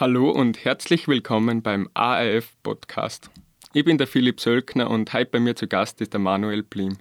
Hallo 0.00 0.30
und 0.30 0.64
herzlich 0.64 1.08
willkommen 1.08 1.60
beim 1.60 1.88
ARF 1.92 2.54
Podcast. 2.62 3.32
Ich 3.72 3.84
bin 3.84 3.98
der 3.98 4.06
Philipp 4.06 4.38
Sölkner 4.38 4.88
und 4.88 5.12
heute 5.12 5.28
bei 5.32 5.40
mir 5.40 5.56
zu 5.56 5.66
Gast 5.66 6.00
ist 6.00 6.12
der 6.12 6.20
Manuel 6.20 6.62
Blim. 6.62 6.98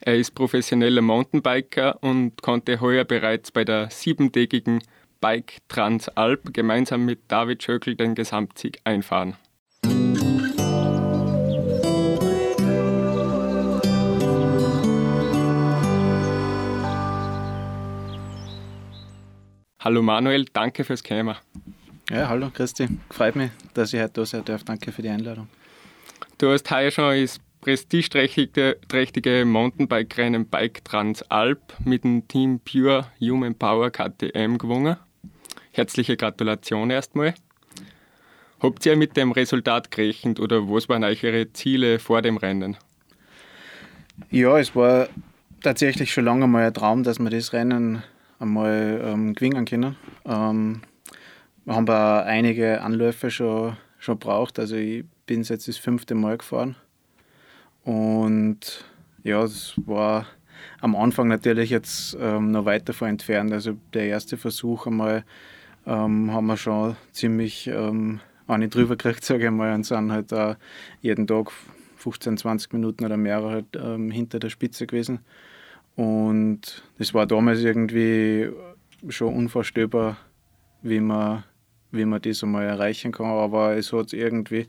Er 0.00 0.16
ist 0.16 0.30
professioneller 0.34 1.02
Mountainbiker 1.02 2.02
und 2.02 2.40
konnte 2.40 2.80
heuer 2.80 3.04
bereits 3.04 3.50
bei 3.50 3.64
der 3.64 3.90
siebentägigen 3.90 4.82
Bike 5.20 5.58
Transalp 5.68 6.54
gemeinsam 6.54 7.04
mit 7.04 7.20
David 7.28 7.62
Schöckl 7.62 7.96
den 7.96 8.14
Gesamtsieg 8.14 8.80
einfahren. 8.84 9.36
Hallo 19.78 20.00
Manuel, 20.00 20.46
danke 20.46 20.84
fürs 20.84 21.02
Kämmer. 21.02 21.36
Ja, 22.12 22.28
hallo 22.28 22.50
Christi. 22.52 22.88
Freut 23.08 23.36
mich, 23.36 23.50
dass 23.72 23.94
ich 23.94 24.00
heute 24.00 24.12
da 24.12 24.26
sein 24.26 24.44
darf. 24.44 24.64
Danke 24.64 24.92
für 24.92 25.00
die 25.00 25.08
Einladung. 25.08 25.48
Du 26.36 26.50
hast 26.50 26.70
heuer 26.70 26.90
schon 26.90 27.18
das 27.18 27.40
prestigeträchtige 27.62 29.44
Mountainbike-Rennen 29.46 30.46
Bike 30.46 30.84
Transalp 30.84 31.60
mit 31.82 32.04
dem 32.04 32.28
Team 32.28 32.60
Pure 32.60 33.06
Human 33.18 33.54
Power 33.54 33.90
KTM 33.90 34.58
gewonnen. 34.58 34.96
Herzliche 35.70 36.18
Gratulation 36.18 36.90
erstmal. 36.90 37.32
Habt 38.60 38.84
ihr 38.84 38.94
mit 38.94 39.16
dem 39.16 39.32
Resultat 39.32 39.90
gerechnet 39.90 40.38
oder 40.38 40.68
was 40.68 40.90
waren 40.90 41.04
eure 41.04 41.50
Ziele 41.54 41.98
vor 41.98 42.20
dem 42.20 42.36
Rennen? 42.36 42.76
Ja, 44.30 44.58
es 44.58 44.76
war 44.76 45.08
tatsächlich 45.62 46.12
schon 46.12 46.26
lange 46.26 46.46
mal 46.46 46.66
ein 46.66 46.74
Traum, 46.74 47.04
dass 47.04 47.18
wir 47.18 47.30
das 47.30 47.54
Rennen 47.54 48.02
einmal 48.38 49.00
ähm, 49.02 49.32
gewinnen 49.32 49.64
können. 49.64 49.96
Ähm, 50.26 50.82
haben 51.66 51.88
auch 51.88 52.24
einige 52.24 52.80
Anläufe 52.82 53.30
schon, 53.30 53.76
schon 53.98 54.18
braucht. 54.18 54.58
Also 54.58 54.76
ich 54.76 55.04
bin 55.26 55.42
jetzt 55.42 55.68
das 55.68 55.76
fünfte 55.76 56.14
Mal 56.14 56.38
gefahren. 56.38 56.76
Und 57.84 58.84
ja, 59.22 59.42
es 59.42 59.74
war 59.86 60.26
am 60.80 60.96
Anfang 60.96 61.28
natürlich 61.28 61.70
jetzt 61.70 62.16
ähm, 62.20 62.50
noch 62.50 62.64
weit 62.64 62.88
davon 62.88 63.08
entfernt. 63.08 63.52
Also 63.52 63.76
der 63.94 64.06
erste 64.06 64.36
Versuch 64.36 64.86
einmal 64.86 65.24
ähm, 65.86 66.32
haben 66.32 66.46
wir 66.46 66.56
schon 66.56 66.96
ziemlich 67.12 67.66
ähm, 67.68 68.20
drüber 68.48 68.96
gekriegt, 68.96 69.24
sage 69.24 69.46
ich 69.46 69.50
mal, 69.50 69.74
und 69.74 69.84
sind 69.84 70.12
halt 70.12 70.32
auch 70.32 70.56
jeden 71.00 71.26
Tag 71.26 71.50
15, 71.96 72.36
20 72.36 72.72
Minuten 72.72 73.04
oder 73.04 73.16
mehr 73.16 73.42
halt, 73.42 73.66
ähm, 73.76 74.10
hinter 74.10 74.38
der 74.38 74.50
Spitze 74.50 74.86
gewesen. 74.86 75.20
Und 75.94 76.82
das 76.98 77.14
war 77.14 77.26
damals 77.26 77.60
irgendwie 77.60 78.50
schon 79.08 79.34
unvorstellbar, 79.34 80.16
wie 80.82 81.00
man 81.00 81.44
wie 81.92 82.04
man 82.04 82.20
das 82.22 82.42
einmal 82.42 82.64
erreichen 82.64 83.12
kann. 83.12 83.26
Aber 83.26 83.76
es 83.76 83.92
hat 83.92 84.12
irgendwie 84.12 84.66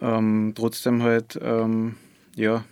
ähm, 0.00 0.52
trotzdem 0.54 1.02
halt 1.02 1.38
ähm, 1.42 1.96
ja, 2.36 2.64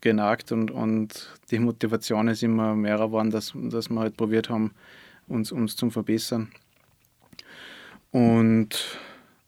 genagt 0.00 0.52
und, 0.52 0.70
und 0.70 1.32
die 1.50 1.58
Motivation 1.58 2.28
ist 2.28 2.42
immer 2.42 2.74
mehr 2.74 2.98
geworden, 2.98 3.30
dass, 3.30 3.52
dass 3.54 3.88
wir 3.88 4.00
halt 4.00 4.16
probiert 4.16 4.50
haben, 4.50 4.72
uns, 5.28 5.52
uns 5.52 5.76
zu 5.76 5.90
verbessern. 5.90 6.48
Und 8.10 8.98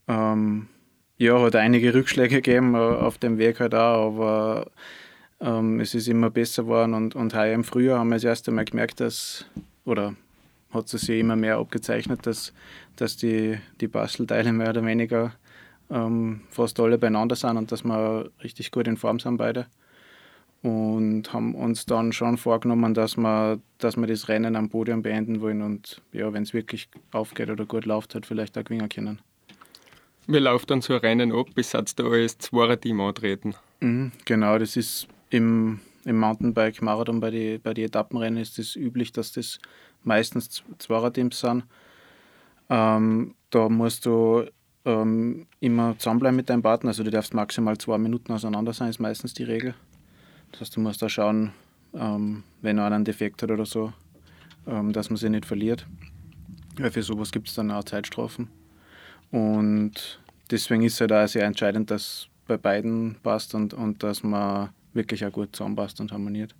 ähm, 0.09 0.69
ja, 1.19 1.41
hat 1.41 1.57
einige 1.57 1.95
Rückschläge 1.95 2.37
gegeben 2.37 2.75
äh, 2.75 2.79
auf 2.79 3.19
dem 3.19 3.39
Weg 3.39 3.61
halt 3.61 3.75
auch, 3.75 4.09
aber 4.09 4.71
ähm, 5.41 5.81
es 5.81 5.95
ist 5.95 6.09
immer 6.09 6.31
besser 6.31 6.63
geworden 6.63 6.95
und, 6.95 7.15
und 7.15 7.35
heuer 7.35 7.55
im 7.55 7.65
Frühjahr 7.65 7.99
haben 7.99 8.09
wir 8.09 8.17
das 8.17 8.25
erste 8.25 8.51
Mal 8.51 8.65
gemerkt, 8.65 9.01
dass, 9.01 9.47
oder 9.85 10.15
hat 10.75 10.93
es 10.93 11.01
sich 11.03 11.21
immer 11.21 11.37
mehr 11.37 11.57
abgezeichnet, 11.57 12.27
dass, 12.27 12.53
dass 12.97 13.17
die, 13.17 13.59
die 13.81 13.89
Bastelteile 13.89 14.53
mehr 14.53 14.71
oder 14.71 14.85
weniger 14.85 15.33
ähm, 15.91 16.41
fast 16.51 16.79
alle 16.81 16.99
beieinander 16.99 17.37
sind 17.37 17.57
und 17.57 17.73
dass 17.73 17.85
wir 17.85 18.31
richtig 18.43 18.71
gut 18.71 18.87
in 18.87 18.97
Form 18.97 19.21
sind 19.21 19.37
beide. 19.37 19.67
Und 20.63 21.33
haben 21.33 21.55
uns 21.55 21.85
dann 21.85 22.13
schon 22.13 22.39
vorgenommen, 22.39 22.95
dass 22.95 23.19
wir, 23.19 23.61
dass 23.79 23.97
wir 23.97 24.07
das 24.07 24.29
Rennen 24.29 24.57
am 24.57 24.71
Podium 24.71 25.03
beenden 25.03 25.43
wollen 25.43 25.61
und 25.61 26.01
ja, 26.13 26.33
wenn 26.33 26.43
es 26.43 26.55
wirklich 26.55 26.89
aufgeht 27.13 27.51
oder 27.51 27.67
gut 27.67 27.85
läuft, 27.85 28.15
halt 28.15 28.25
vielleicht 28.25 28.57
auch 28.57 28.65
gewinnen 28.65 28.89
können. 28.89 29.21
Wie 30.27 30.39
läuft 30.39 30.71
dann 30.71 30.81
so 30.81 30.95
ein 30.95 31.01
Rennen 31.01 31.33
ab, 31.33 31.49
bis 31.55 31.73
jetzt 31.73 31.99
da 31.99 32.05
als 32.05 32.39
Zweier-Team 32.39 32.99
antreten? 33.03 33.55
Mhm, 33.81 34.13
genau, 34.25 34.57
das 34.59 34.77
ist 34.77 35.07
im, 35.29 35.81
im 36.07 36.19
Mountainbike-Marathon 36.19 37.21
bei 37.21 37.31
den 37.31 37.61
bei 37.61 37.75
die 37.75 37.83
Etappenrennen 37.83 38.41
ist 38.41 38.59
es 38.59 38.73
das 38.73 38.77
üblich, 38.77 39.13
dass 39.13 39.33
das 39.33 39.59
meistens 40.05 40.63
Zweierteams 40.79 41.41
sind. 41.41 41.65
Ähm, 42.71 43.35
da 43.51 43.69
musst 43.69 44.07
du 44.07 44.45
ähm, 44.85 45.47
immer 45.61 45.99
zusammenbleiben 45.99 46.37
mit 46.37 46.51
deinem 46.51 46.63
Partner. 46.63 46.89
Also 46.89 47.03
du 47.05 47.11
darfst 47.11 47.35
maximal 47.35 47.77
zwei 47.79 47.99
Minuten 47.99 48.33
auseinander 48.33 48.73
sein, 48.73 48.91
ist 48.91 49.01
meistens 49.01 49.35
die 49.35 49.45
Regel. 49.45 49.75
Das 50.53 50.63
heißt, 50.63 50.77
du 50.77 50.81
musst 50.81 51.03
da 51.03 51.09
schauen, 51.09 51.53
ähm, 51.95 52.43
wenn 52.63 52.79
einer 52.79 52.95
einen 52.95 53.05
Defekt 53.05 53.43
hat 53.43 53.51
oder 53.51 53.67
so, 53.67 53.93
ähm, 54.67 54.93
dass 54.93 55.11
man 55.11 55.17
sie 55.17 55.31
nicht 55.31 55.47
verliert. 55.47 55.87
Weil 56.77 56.91
für 56.91 57.03
sowas 57.03 57.31
gibt 57.31 57.49
es 57.49 57.55
dann 57.55 57.71
auch 57.71 57.85
Zeitstrafen. 57.85 58.49
Und 59.31 60.21
deswegen 60.51 60.83
ist 60.83 60.95
es 60.95 61.01
halt 61.01 61.13
auch 61.13 61.27
sehr 61.27 61.45
entscheidend, 61.45 61.91
dass 61.91 62.29
bei 62.47 62.57
beiden 62.57 63.17
passt 63.23 63.55
und, 63.55 63.75
und 63.75 64.03
dass 64.03 64.23
man 64.23 64.71
wirklich 64.93 65.25
auch 65.25 65.33
gut 65.33 65.57
zusammenpasst 65.57 66.01
und 66.01 66.13
harmoniert. 66.13 66.55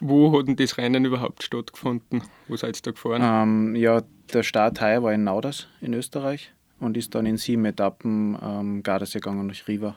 Wo 0.00 0.36
hat 0.36 0.48
denn 0.48 0.56
das 0.56 0.76
Rennen 0.76 1.04
überhaupt 1.04 1.42
stattgefunden? 1.42 2.22
Wo 2.48 2.56
seid 2.56 2.76
ihr 2.76 2.82
da 2.82 2.90
gefahren? 2.90 3.22
Ähm, 3.22 3.76
ja, 3.76 4.02
der 4.32 4.42
Start 4.42 4.80
heuer 4.80 5.02
war 5.02 5.12
in 5.12 5.24
Nauders 5.24 5.68
in 5.80 5.94
Österreich 5.94 6.52
und 6.80 6.96
ist 6.96 7.14
dann 7.14 7.26
in 7.26 7.36
sieben 7.36 7.64
Etappen 7.64 8.36
ähm, 8.42 8.82
Gardasee 8.82 9.20
gegangen 9.20 9.46
durch 9.48 9.68
Riva. 9.68 9.96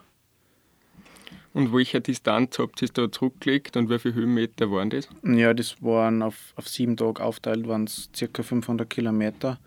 Und 1.54 1.74
welche 1.74 2.02
Distanz 2.02 2.60
habt 2.60 2.82
ihr 2.84 2.90
da 2.90 3.12
zurückgelegt 3.12 3.78
und 3.78 3.90
wie 3.90 3.98
viele 3.98 4.14
Höhenmeter 4.14 4.70
waren 4.72 4.92
das? 4.92 5.10
Ja, 5.24 5.56
das 5.56 5.82
waren 5.82 6.22
auf, 6.22 6.54
auf 6.56 6.70
sieben 6.70 6.96
Tage 6.96 7.24
aufteilt, 7.24 7.68
waren 7.68 7.86
es 7.86 8.10
ca. 8.32 8.44
500 8.44 8.88
Kilometer 8.88 9.58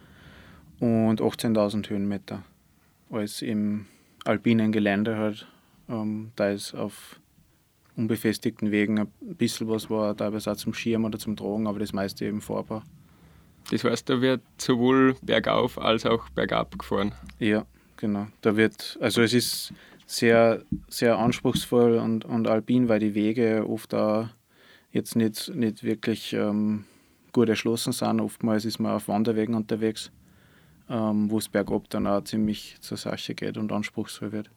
und 0.79 1.21
18.000 1.21 1.91
Höhenmeter. 1.91 2.45
Alles 3.11 3.43
im 3.43 3.87
alpinen 4.25 4.71
Gelände 4.71 5.17
halt. 5.17 5.47
Ähm, 5.89 6.31
da 6.37 6.51
ist 6.51 6.75
auf 6.75 7.20
unbefestigten 7.97 8.71
Wegen 8.71 8.99
ein 8.99 9.09
bisschen 9.21 9.69
was 9.69 9.91
war, 9.91 10.17
teilweise 10.17 10.53
auch 10.53 10.57
zum 10.57 10.75
Schirm 10.75 11.05
oder 11.05 11.19
zum 11.19 11.37
Tragen, 11.37 11.67
aber 11.67 11.79
das 11.79 11.93
meiste 11.93 12.25
eben 12.25 12.41
fahrbar. 12.41 12.85
Das 13.71 13.85
heißt, 13.85 14.09
da 14.09 14.21
wird 14.21 14.43
sowohl 14.59 15.17
bergauf 15.23 15.79
als 15.79 16.07
auch 16.07 16.29
bergab 16.31 16.79
gefahren. 16.79 17.13
Ja, 17.39 17.67
genau. 17.97 18.27
Da 18.41 18.57
wird, 18.57 18.99
also 19.01 19.23
es 19.23 19.33
ist 19.33 19.73
sehr, 20.07 20.63
sehr 20.89 21.19
anspruchsvoll 21.19 21.99
und, 21.99 22.25
und 22.25 22.49
alpin, 22.49 22.89
weil 22.89 22.99
die 22.99 23.15
Wege 23.15 23.65
oft 23.69 23.95
auch 23.95 24.29
jetzt 24.91 25.15
nicht, 25.15 25.55
nicht 25.55 25.85
wirklich 25.85 26.33
ähm, 26.33 26.85
gut 27.33 27.49
erschlossen 27.49 27.93
sind. 27.93 28.21
Oftmals 28.21 28.65
ist 28.65 28.81
man 28.81 28.93
auf 28.93 29.07
Wanderwegen 29.07 29.55
unterwegs, 29.55 30.11
ähm, 30.89 31.31
wo 31.31 31.39
es 31.39 31.49
bergab 31.49 31.89
dann 31.91 32.09
auch 32.09 32.25
ziemlich 32.25 32.77
zur 32.81 32.97
Sache 32.97 33.35
geht 33.35 33.57
und 33.57 33.71
anspruchsvoll 33.71 34.33
wird. 34.33 34.51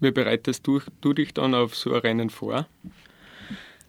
Wie 0.00 0.10
bereitest 0.10 0.66
du, 0.66 0.80
du 1.00 1.12
dich 1.12 1.32
dann 1.32 1.54
auf 1.54 1.74
so 1.74 1.92
ein 1.92 2.00
Rennen 2.00 2.30
vor? 2.30 2.66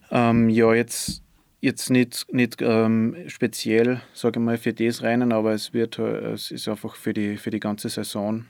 Ähm, 0.09 0.50
ja, 0.50 0.73
jetzt, 0.73 1.22
jetzt 1.59 1.90
nicht, 1.90 2.31
nicht 2.34 2.62
ähm, 2.62 3.16
speziell, 3.28 4.01
sage 4.13 4.40
ich 4.40 4.45
mal, 4.45 4.57
für 4.57 4.73
das 4.73 5.01
Rennen, 5.01 5.34
aber 5.34 5.53
es 5.53 5.73
wird 5.73 6.00
es 6.00 6.51
ist 6.51 6.68
einfach 6.68 6.95
für 6.95 7.13
die, 7.13 7.38
für 7.38 7.50
die 7.50 7.59
ganze 7.59 7.90
Saison 7.90 8.45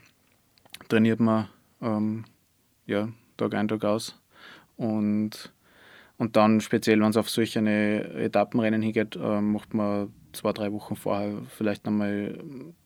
trainiert 0.88 1.20
man 1.20 1.48
ähm, 1.82 2.24
ja, 2.86 3.08
Tag 3.36 3.54
ein, 3.54 3.68
Tag 3.68 3.84
aus. 3.84 4.20
Und, 4.76 5.52
und 6.16 6.36
dann 6.36 6.60
speziell, 6.60 7.00
wenn 7.00 7.10
es 7.10 7.16
auf 7.16 7.28
solche 7.28 7.60
Etappenrennen 7.60 8.82
hingeht, 8.82 9.16
äh, 9.16 9.40
macht 9.40 9.74
man 9.74 10.12
zwei, 10.32 10.52
drei 10.52 10.72
Wochen 10.72 10.94
vorher 10.94 11.42
vielleicht 11.56 11.84
nochmal 11.84 12.38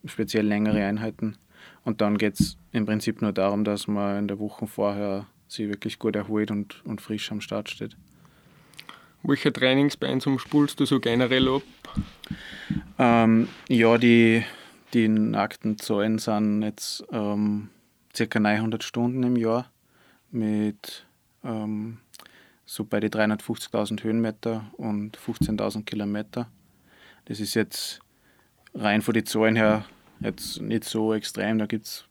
speziell 0.05 0.47
längere 0.47 0.83
Einheiten 0.83 1.37
und 1.83 2.01
dann 2.01 2.17
geht 2.17 2.39
es 2.39 2.57
im 2.71 2.85
Prinzip 2.85 3.21
nur 3.21 3.33
darum, 3.33 3.63
dass 3.63 3.87
man 3.87 4.17
in 4.19 4.27
der 4.27 4.39
Woche 4.39 4.67
vorher 4.67 5.27
sich 5.47 5.67
wirklich 5.67 5.99
gut 5.99 6.15
erholt 6.15 6.51
und, 6.51 6.83
und 6.85 7.01
frisch 7.01 7.31
am 7.31 7.41
Start 7.41 7.69
steht. 7.69 7.95
Welche 9.21 9.53
Trainingspensum 9.53 10.37
spulst 10.39 10.79
du 10.79 10.85
so 10.85 10.99
generell 10.99 11.47
ab? 11.47 11.63
Ähm, 12.99 13.47
ja, 13.69 13.97
die, 13.97 14.43
die 14.93 15.07
nackten 15.07 15.77
Zahlen 15.77 16.17
sind 16.17 16.61
jetzt 16.63 17.05
ähm, 17.11 17.69
ca. 18.13 18.39
900 18.39 18.83
Stunden 18.83 19.23
im 19.23 19.37
Jahr 19.37 19.71
mit 20.31 21.05
ähm, 21.43 21.99
so 22.65 22.83
bei 22.83 22.99
die 22.99 23.09
350.000 23.09 24.03
Höhenmeter 24.03 24.65
und 24.73 25.17
15.000 25.17 25.85
Kilometer. 25.85 26.49
Das 27.25 27.39
ist 27.39 27.53
jetzt 27.53 28.01
rein 28.73 29.01
von 29.01 29.13
den 29.13 29.25
Zahlen 29.25 29.55
her 29.55 29.85
jetzt 30.23 30.61
nicht 30.61 30.83
so 30.85 31.13
extrem. 31.13 31.59
Da 31.59 31.65
gibt 31.65 31.85
es, 31.85 32.05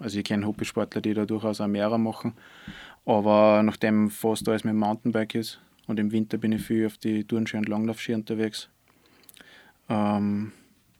also 0.00 0.18
ich 0.18 0.24
kenne 0.24 0.46
Hobbysportler, 0.46 1.00
die 1.00 1.14
da 1.14 1.26
durchaus 1.26 1.60
auch 1.60 1.66
mehrere 1.66 1.98
machen. 1.98 2.34
Aber 3.04 3.62
nachdem 3.62 4.10
fast 4.10 4.48
alles 4.48 4.64
mit 4.64 4.72
dem 4.72 4.78
Mountainbike 4.78 5.34
ist 5.34 5.60
und 5.86 6.00
im 6.00 6.10
Winter 6.12 6.38
bin 6.38 6.52
ich 6.52 6.62
viel 6.62 6.86
auf 6.86 6.98
die 6.98 7.24
Turnski 7.24 7.56
und 7.56 7.68
Langlaufski 7.68 8.14
unterwegs, 8.14 8.68
ähm, 9.88 10.52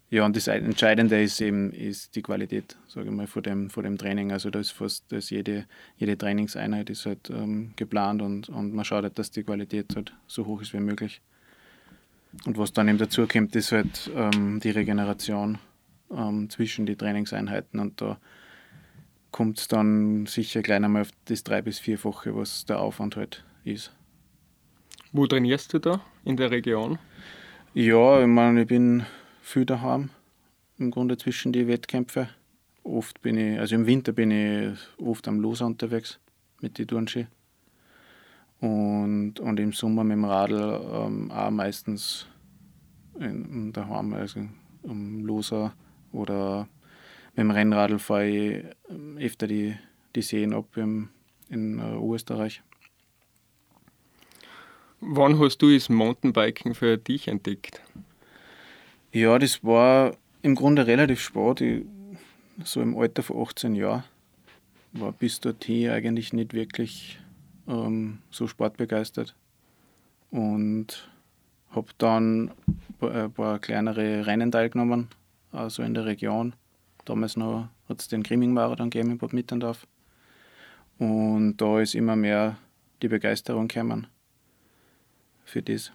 ja, 0.09 0.25
und 0.25 0.37
das 0.37 0.47
Entscheidende 0.47 1.21
ist 1.21 1.41
eben 1.41 1.73
ist 1.73 2.15
die 2.15 2.23
Qualität, 2.23 2.77
sage 2.87 3.09
ich 3.09 3.13
mal, 3.13 3.27
vor 3.27 3.43
dem, 3.43 3.71
vor 3.71 3.83
dem 3.83 3.99
Training. 3.99 4.31
Also 4.31 4.51
da 4.51 4.61
ist 4.61 4.71
fast 4.71 5.11
dass 5.11 5.31
jede, 5.31 5.67
jede 5.99 6.17
Trainingseinheit 6.17 6.91
ist 6.91 7.07
halt 7.07 7.29
ähm, 7.31 7.73
geplant 7.75 8.23
und, 8.23 8.49
und 8.49 8.73
man 8.73 8.85
schaut 8.85 9.03
halt, 9.03 9.19
dass 9.19 9.33
die 9.33 9.43
Qualität 9.43 9.97
halt 9.97 10.15
so 10.29 10.47
hoch 10.47 10.63
ist 10.63 10.73
wie 10.73 10.79
möglich. 10.79 11.21
Und 12.45 12.57
was 12.57 12.73
dann 12.73 12.89
eben 12.89 12.99
dazu 12.99 13.27
kommt, 13.27 13.57
ist 13.57 13.73
halt 13.73 14.11
ähm, 14.15 14.61
die 14.61 14.71
Regeneration 14.71 15.59
ähm, 16.17 16.51
zwischen 16.51 16.87
die 16.87 16.97
Trainingseinheiten 16.97 17.81
und 17.81 18.01
da 18.01 18.19
kommt 19.31 19.59
es 19.59 19.69
dann 19.69 20.27
sicher 20.27 20.63
gleich 20.63 20.83
einmal 20.83 21.03
auf 21.03 21.11
das 21.27 21.45
drei- 21.45 21.63
bis 21.63 21.79
vierfache, 21.79 22.35
was 22.35 22.65
der 22.65 22.81
Aufwand 22.81 23.17
halt 23.17 23.45
ist. 23.65 23.95
Wo 25.13 25.27
trainierst 25.27 25.73
du 25.75 25.79
da 25.79 26.01
in 26.25 26.37
der 26.37 26.51
Region? 26.51 26.99
Ja, 27.75 28.21
ich 28.21 28.27
meine, 28.27 28.63
ich 28.63 28.69
bin 28.69 29.05
viel 29.43 29.67
daheim, 29.67 30.11
im 30.79 30.91
Grunde 30.91 31.19
zwischen 31.19 31.53
die 31.53 31.69
Wettkämpfe. 31.69 32.29
Oft 32.83 33.21
bin 33.21 33.37
ich, 33.37 33.59
also 33.59 33.75
im 33.75 33.87
Winter 33.87 34.13
bin 34.13 34.31
ich 34.31 34.79
oft 34.99 35.29
am 35.29 35.41
Loser 35.41 35.67
unterwegs 35.67 36.19
mit 36.61 36.79
den 36.79 36.89
Turnski. 36.89 37.27
Und, 38.61 39.39
und 39.39 39.61
im 39.61 39.73
Sommer 39.73 40.05
mit 40.05 40.17
dem 40.17 40.25
Radl 40.25 40.81
ähm, 40.91 41.31
auch 41.31 41.51
meistens 41.51 42.27
in, 43.19 43.73
daheim, 43.73 44.15
also 44.15 44.41
am 44.89 45.25
Loser 45.25 45.75
oder 46.17 46.69
mit 47.35 47.39
dem 47.39 47.51
Rennradl 47.51 47.99
fahre 47.99 48.27
ich 48.27 48.65
ähm, 48.89 49.19
öfter 49.19 49.47
die, 49.47 49.77
die 50.15 50.23
Seen 50.23 50.55
ab 50.55 50.77
im, 50.77 51.11
in 51.51 51.81
Österreich. 52.03 52.63
Wann 55.01 55.39
hast 55.39 55.59
du 55.59 55.73
das 55.73 55.89
Mountainbiken 55.89 56.75
für 56.75 56.97
dich 56.97 57.29
entdeckt? 57.29 57.83
Ja, 59.13 59.39
das 59.39 59.63
war 59.63 60.17
im 60.43 60.55
Grunde 60.55 60.87
relativ 60.87 61.21
spät. 61.21 61.61
Ich, 61.61 61.85
so 62.65 62.81
im 62.81 62.97
Alter 62.97 63.23
von 63.23 63.43
18 63.43 63.75
Jahren 63.75 64.05
war 64.93 65.13
bis 65.13 65.41
dorthin 65.41 65.91
eigentlich 65.91 66.33
nicht 66.33 66.55
wirklich 66.55 67.19
ähm, 67.69 68.19
so 68.31 68.47
sportbegeistert. 68.47 69.35
Und 70.31 71.11
habe 71.71 71.89
dann 71.99 72.51
ein 73.01 73.33
paar 73.33 73.59
kleinere 73.59 74.27
Rennen 74.27 74.51
teilgenommen, 74.51 75.09
also 75.53 75.83
in 75.83 75.95
der 75.95 76.05
Region. 76.05 76.55
Damals 77.05 77.37
noch 77.37 77.69
hat 77.89 78.01
es 78.01 78.09
den 78.09 78.23
Grimming-Marathon 78.23 78.91
gegeben 78.91 79.13
in 79.13 79.19
Bad 79.19 79.33
Mitterndorf. 79.33 79.87
Und 80.99 81.57
da 81.59 81.81
ist 81.81 81.95
immer 81.95 82.17
mehr 82.17 82.57
die 83.03 83.09
Begeisterung 83.09 83.69
gekommen 83.69 84.07
für 85.45 85.63
das. 85.63 85.93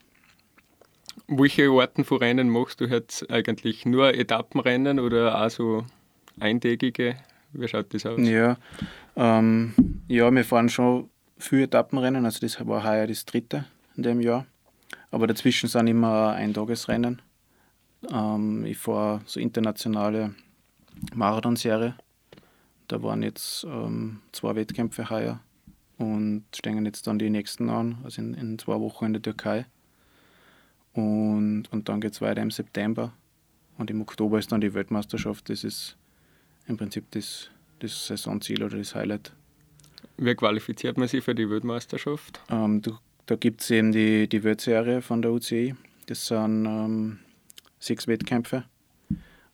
Welche 1.27 1.69
Arten 1.69 2.05
von 2.05 2.19
Rennen 2.19 2.49
machst 2.49 2.79
du 2.79 2.85
jetzt 2.85 3.29
eigentlich? 3.29 3.85
Nur 3.85 4.13
Etappenrennen 4.13 4.99
oder 4.99 5.41
auch 5.41 5.49
so 5.49 5.85
eintägige? 6.39 7.17
Wie 7.53 7.67
schaut 7.67 7.93
das 7.93 8.05
aus? 8.05 8.19
Ja, 8.21 8.57
ähm, 9.15 9.73
ja 10.07 10.31
wir 10.33 10.45
fahren 10.45 10.69
schon 10.69 11.09
viele 11.37 11.63
Etappenrennen. 11.63 12.25
Also 12.25 12.39
das 12.39 12.65
war 12.65 12.83
heuer 12.83 13.07
das 13.07 13.25
dritte 13.25 13.65
in 13.97 14.03
dem 14.03 14.21
Jahr. 14.21 14.45
Aber 15.09 15.27
dazwischen 15.27 15.67
sind 15.67 15.87
immer 15.87 16.31
Eintagesrennen. 16.31 17.21
Ähm, 18.09 18.65
ich 18.65 18.77
fahre 18.77 19.21
so 19.25 19.39
internationale 19.39 20.33
Marathonserie. 21.13 21.95
Da 22.87 23.01
waren 23.03 23.23
jetzt 23.23 23.63
ähm, 23.63 24.21
zwei 24.31 24.55
Wettkämpfe 24.55 25.09
heuer 25.09 25.39
und 25.97 26.43
stehen 26.55 26.85
jetzt 26.85 27.07
dann 27.07 27.19
die 27.19 27.29
nächsten 27.29 27.69
an, 27.69 27.97
also 28.03 28.21
in, 28.21 28.33
in 28.33 28.59
zwei 28.59 28.79
Wochen 28.79 29.05
in 29.05 29.13
der 29.13 29.21
Türkei. 29.21 29.65
Und, 30.93 31.65
und 31.71 31.87
dann 31.87 32.01
geht 32.01 32.13
es 32.13 32.21
weiter 32.21 32.41
im 32.41 32.51
September. 32.51 33.13
Und 33.77 33.89
im 33.89 34.01
Oktober 34.01 34.39
ist 34.39 34.51
dann 34.51 34.61
die 34.61 34.73
Weltmeisterschaft. 34.73 35.49
Das 35.49 35.63
ist 35.63 35.97
im 36.67 36.77
Prinzip 36.77 37.09
das, 37.11 37.49
das 37.79 38.07
Saisonziel 38.07 38.63
oder 38.63 38.77
das 38.77 38.93
Highlight. 38.93 39.31
Wie 40.17 40.35
qualifiziert 40.35 40.97
man 40.97 41.07
sich 41.07 41.23
für 41.23 41.33
die 41.33 41.49
Weltmeisterschaft? 41.49 42.41
Ähm, 42.49 42.81
du, 42.81 42.97
da 43.25 43.35
gibt 43.35 43.61
es 43.61 43.71
eben 43.71 43.91
die, 43.91 44.27
die 44.27 44.43
Weltserie 44.43 45.01
von 45.01 45.21
der 45.21 45.31
UCI. 45.31 45.75
Das 46.07 46.27
sind 46.27 46.65
ähm, 46.65 47.19
sechs 47.81 48.07
Wettkämpfe. 48.07 48.63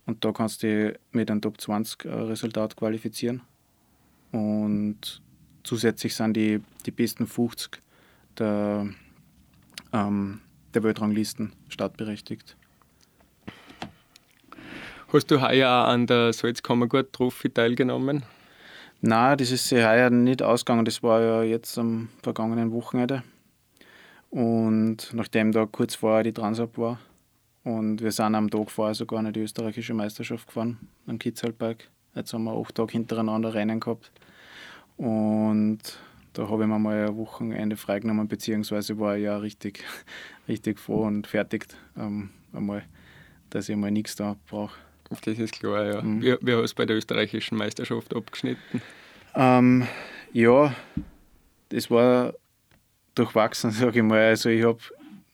Und 0.05 0.23
da 0.23 0.31
kannst 0.31 0.63
du 0.63 0.97
mit 1.11 1.31
einem 1.31 1.41
Top 1.41 1.59
20 1.59 2.05
äh, 2.05 2.09
Resultat 2.09 2.75
qualifizieren. 2.75 3.41
Und 4.31 5.21
zusätzlich 5.63 6.15
sind 6.15 6.35
die, 6.35 6.61
die 6.85 6.91
besten 6.91 7.27
50 7.27 7.81
der, 8.37 8.87
ähm, 9.91 10.41
der 10.73 10.83
Weltranglisten 10.83 11.53
startberechtigt. 11.67 12.55
Hast 15.11 15.31
du 15.31 15.41
heuer 15.41 15.69
auch 15.69 15.87
an 15.87 16.05
der 16.05 16.33
Salzkammergut 16.33 17.13
Trophy 17.13 17.49
teilgenommen? 17.49 18.23
Nein, 19.01 19.37
das 19.37 19.51
ist 19.51 19.71
heuer 19.71 20.09
nicht 20.09 20.41
ausgegangen. 20.41 20.83
Das 20.83 21.01
war 21.03 21.21
ja 21.21 21.43
jetzt 21.43 21.77
am 21.77 22.09
vergangenen 22.23 22.71
Wochenende. 22.71 23.23
Und 24.29 25.13
nachdem 25.13 25.51
da 25.51 25.65
kurz 25.65 25.95
vorher 25.95 26.23
die 26.23 26.33
Transab 26.33 26.77
war, 26.77 26.99
und 27.67 28.01
wir 28.01 28.13
sind 28.13 28.33
am 28.33 28.49
Tag 28.49 28.71
vorher 28.71 28.95
sogar 28.95 29.21
noch 29.21 29.33
die 29.33 29.41
österreichische 29.41 29.93
Meisterschaft 29.93 30.47
gefahren, 30.47 30.77
am 31.05 31.19
Kitzalberg. 31.19 31.89
Jetzt 32.15 32.31
haben 32.31 32.45
wir 32.45 32.57
acht 32.57 32.75
Tage 32.75 32.93
hintereinander 32.93 33.53
Rennen 33.53 33.81
gehabt. 33.81 34.09
Und 34.95 35.79
da 36.31 36.47
habe 36.47 36.63
ich 36.63 36.69
mir 36.69 36.79
mal 36.79 37.09
ein 37.09 37.17
Wochenende 37.17 37.75
freigenommen, 37.75 38.29
beziehungsweise 38.29 38.97
war 38.99 39.17
ich 39.17 39.23
ja 39.23 39.35
richtig, 39.35 39.83
richtig 40.47 40.79
froh 40.79 41.03
und 41.03 41.27
fertig, 41.27 41.67
ähm, 41.97 42.29
einmal, 42.53 42.85
dass 43.49 43.67
ich 43.67 43.75
mal 43.75 43.91
nichts 43.91 44.15
da 44.15 44.37
brauche. 44.49 44.77
Das 45.09 45.37
ist 45.37 45.59
klar, 45.59 45.83
ja. 45.83 46.01
Mhm. 46.01 46.21
Wie, 46.21 46.37
wie 46.39 46.53
hast 46.53 46.71
du 46.71 46.75
bei 46.77 46.85
der 46.85 46.95
österreichischen 46.95 47.57
Meisterschaft 47.57 48.15
abgeschnitten? 48.15 48.81
Ähm, 49.35 49.85
ja, 50.31 50.73
das 51.67 51.91
war 51.91 52.33
durchwachsen, 53.15 53.71
sage 53.71 53.99
ich 53.99 54.05
mal. 54.05 54.21
Also 54.21 54.47
ich 54.47 54.63
habe 54.63 54.79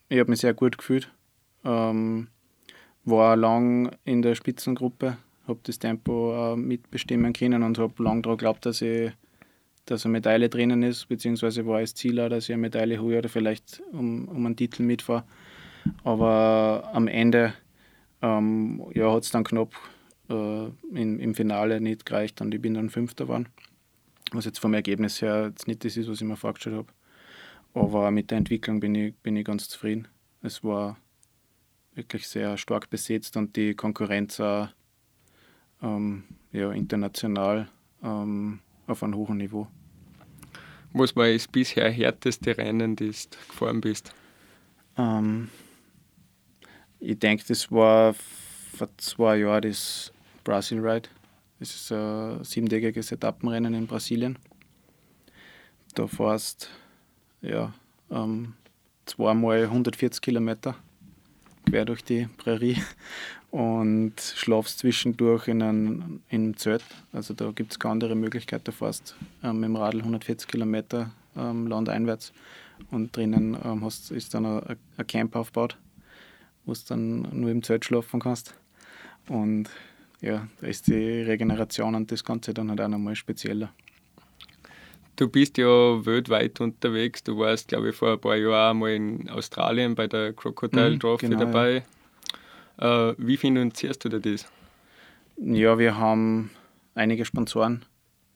ich 0.10 0.20
hab 0.20 0.30
mich 0.30 0.40
sehr 0.40 0.56
gut 0.56 0.80
gefühlt. 0.80 1.12
Ähm, 1.64 2.28
war 3.06 3.36
lang 3.36 3.92
in 4.06 4.22
der 4.22 4.36
Spitzengruppe, 4.36 5.18
habe 5.48 5.60
das 5.64 5.80
Tempo 5.80 6.54
äh, 6.54 6.56
mitbestimmen 6.56 7.34
können 7.34 7.64
und 7.64 7.78
habe 7.78 8.02
lang 8.04 8.22
daran 8.22 8.38
geglaubt, 8.38 8.66
dass 8.66 8.84
dass 9.86 10.06
eine 10.06 10.14
Medaille 10.14 10.48
drinnen 10.48 10.82
ist, 10.82 11.10
beziehungsweise 11.10 11.66
war 11.66 11.82
es 11.82 11.94
Ziel 11.94 12.20
auch, 12.20 12.30
dass 12.30 12.46
ich 12.46 12.54
eine 12.54 12.62
Medaille 12.62 13.02
hole 13.02 13.18
oder 13.18 13.30
vielleicht 13.30 13.82
um, 13.92 14.28
um 14.30 14.46
einen 14.46 14.56
Titel 14.56 14.84
mitfahre. 14.84 15.26
Aber 16.04 16.90
am 16.94 17.08
Ende 17.08 17.54
ähm, 18.22 18.82
ja, 18.94 19.12
hat 19.14 19.24
es 19.24 19.32
dann 19.32 19.44
knapp 19.44 19.76
äh, 20.30 20.68
in, 20.94 21.20
im 21.20 21.36
Finale 21.36 21.82
nicht 21.82 22.06
gereicht 22.06 22.40
und 22.42 22.54
ich 22.54 22.62
bin 22.62 22.76
dann 22.76 22.90
Fünfter 22.90 23.26
geworden. 23.26 23.50
Was 24.32 24.46
jetzt 24.46 24.60
vom 24.60 24.74
Ergebnis 24.74 25.22
her 25.22 25.48
jetzt 25.50 25.68
nicht 25.68 25.84
das 25.84 25.98
ist, 25.98 26.10
was 26.10 26.22
ich 26.22 26.28
mir 26.28 26.38
vorgestellt 26.38 26.78
habe. 26.78 26.88
Aber 27.74 28.10
mit 28.12 28.32
der 28.32 28.38
Entwicklung 28.38 28.80
bin 28.80 28.96
ich, 28.96 29.16
bin 29.16 29.36
ich 29.36 29.46
ganz 29.46 29.68
zufrieden. 29.68 30.08
Es 30.42 30.64
war 30.64 30.98
wirklich 31.96 32.28
sehr 32.28 32.58
stark 32.58 32.90
besetzt 32.90 33.38
und 33.38 33.56
die 33.56 33.74
Konkurrenz 33.74 34.40
auch 34.40 34.70
ähm, 35.82 36.24
ja, 36.52 36.72
international 36.72 37.68
ähm, 38.04 38.60
auf 38.88 39.04
einem 39.04 39.16
hohen 39.16 39.38
Niveau. 39.38 39.68
Was 40.94 41.16
war 41.16 41.32
das 41.32 41.48
bisher 41.48 41.90
härteste 41.90 42.58
Rennen, 42.58 42.96
das 42.96 43.30
du 43.30 43.38
gefahren 43.48 43.82
bist? 43.82 44.14
Ähm, 44.98 45.50
ich 47.00 47.18
denke, 47.18 47.44
das 47.48 47.72
war 47.72 48.14
vor 48.14 48.90
zwei 48.98 49.38
Jahren 49.38 49.64
das 49.64 50.14
Brazil 50.44 50.80
Ride. 50.80 51.10
Das 51.60 51.74
ist 51.74 51.92
ein 51.92 52.44
siebentägiges 52.44 53.12
Etappenrennen 53.12 53.74
in 53.74 53.88
Brasilien. 53.88 54.38
Da 55.96 56.08
fährst 56.08 56.70
ja, 57.42 57.74
ähm, 58.10 58.54
zweimal 59.06 59.64
140 59.64 60.22
Kilometer 60.22 60.76
quer 61.66 61.86
durch 61.86 62.04
die 62.04 62.28
Prärie 62.38 62.78
und 63.52 64.14
schlafst 64.20 64.80
zwischendurch 64.80 65.48
in 65.48 65.62
einem, 65.62 66.22
in 66.30 66.56
Zelt. 66.58 66.84
Also 67.12 67.34
da 67.34 67.52
gibt 67.52 67.72
es 67.72 67.80
keine 67.80 67.94
andere 67.94 68.16
Möglichkeit. 68.16 68.68
Du 68.68 68.72
fährst 68.72 69.16
ähm, 69.44 69.60
mit 69.60 69.70
dem 69.70 69.76
Radl 69.76 70.00
140 70.00 70.48
Kilometer 70.48 71.12
ähm, 71.38 71.68
landeinwärts 71.68 72.34
und 72.92 73.16
drinnen 73.16 73.58
ähm, 73.64 73.84
hast, 73.84 74.12
ist 74.12 74.34
dann 74.34 74.46
ein, 74.46 74.78
ein 74.98 75.08
Camp 75.08 75.36
aufgebaut, 75.36 75.78
wo 76.66 76.74
du 76.74 76.80
dann 76.88 77.28
nur 77.32 77.52
im 77.52 77.64
Zelt 77.64 77.86
schlafen 77.86 78.20
kannst. 78.20 78.56
Und 79.28 79.70
ja, 80.22 80.48
da 80.60 80.68
ist 80.68 80.88
die 80.88 81.22
Regeneration 81.22 81.96
und 81.96 82.12
das 82.12 82.24
Ganze 82.24 82.54
dann 82.54 82.70
halt 82.70 82.82
auch 82.82 82.88
nochmal 82.88 83.16
spezieller. 83.16 83.72
Du 85.16 85.30
bist 85.30 85.58
ja 85.58 85.68
weltweit 86.06 86.60
unterwegs. 86.60 87.24
Du 87.24 87.38
warst, 87.38 87.68
glaube 87.68 87.90
ich, 87.90 87.96
vor 87.96 88.14
ein 88.14 88.20
paar 88.20 88.36
Jahren 88.36 88.80
mal 88.80 88.92
in 88.92 89.30
Australien 89.30 89.94
bei 89.94 90.08
der 90.08 90.34
Crocodile 90.34 90.92
mhm, 90.92 91.00
Trophy 91.00 91.28
genau, 91.28 91.40
dabei. 91.40 91.84
Ja. 92.80 93.10
Äh, 93.10 93.16
wie 93.18 93.38
finanzierst 93.38 94.04
du 94.04 94.10
dir 94.10 94.20
das? 94.20 94.48
Ja, 95.38 95.78
wir 95.78 95.98
haben 95.98 96.50
einige 96.96 97.26
Sponsoren, 97.26 97.86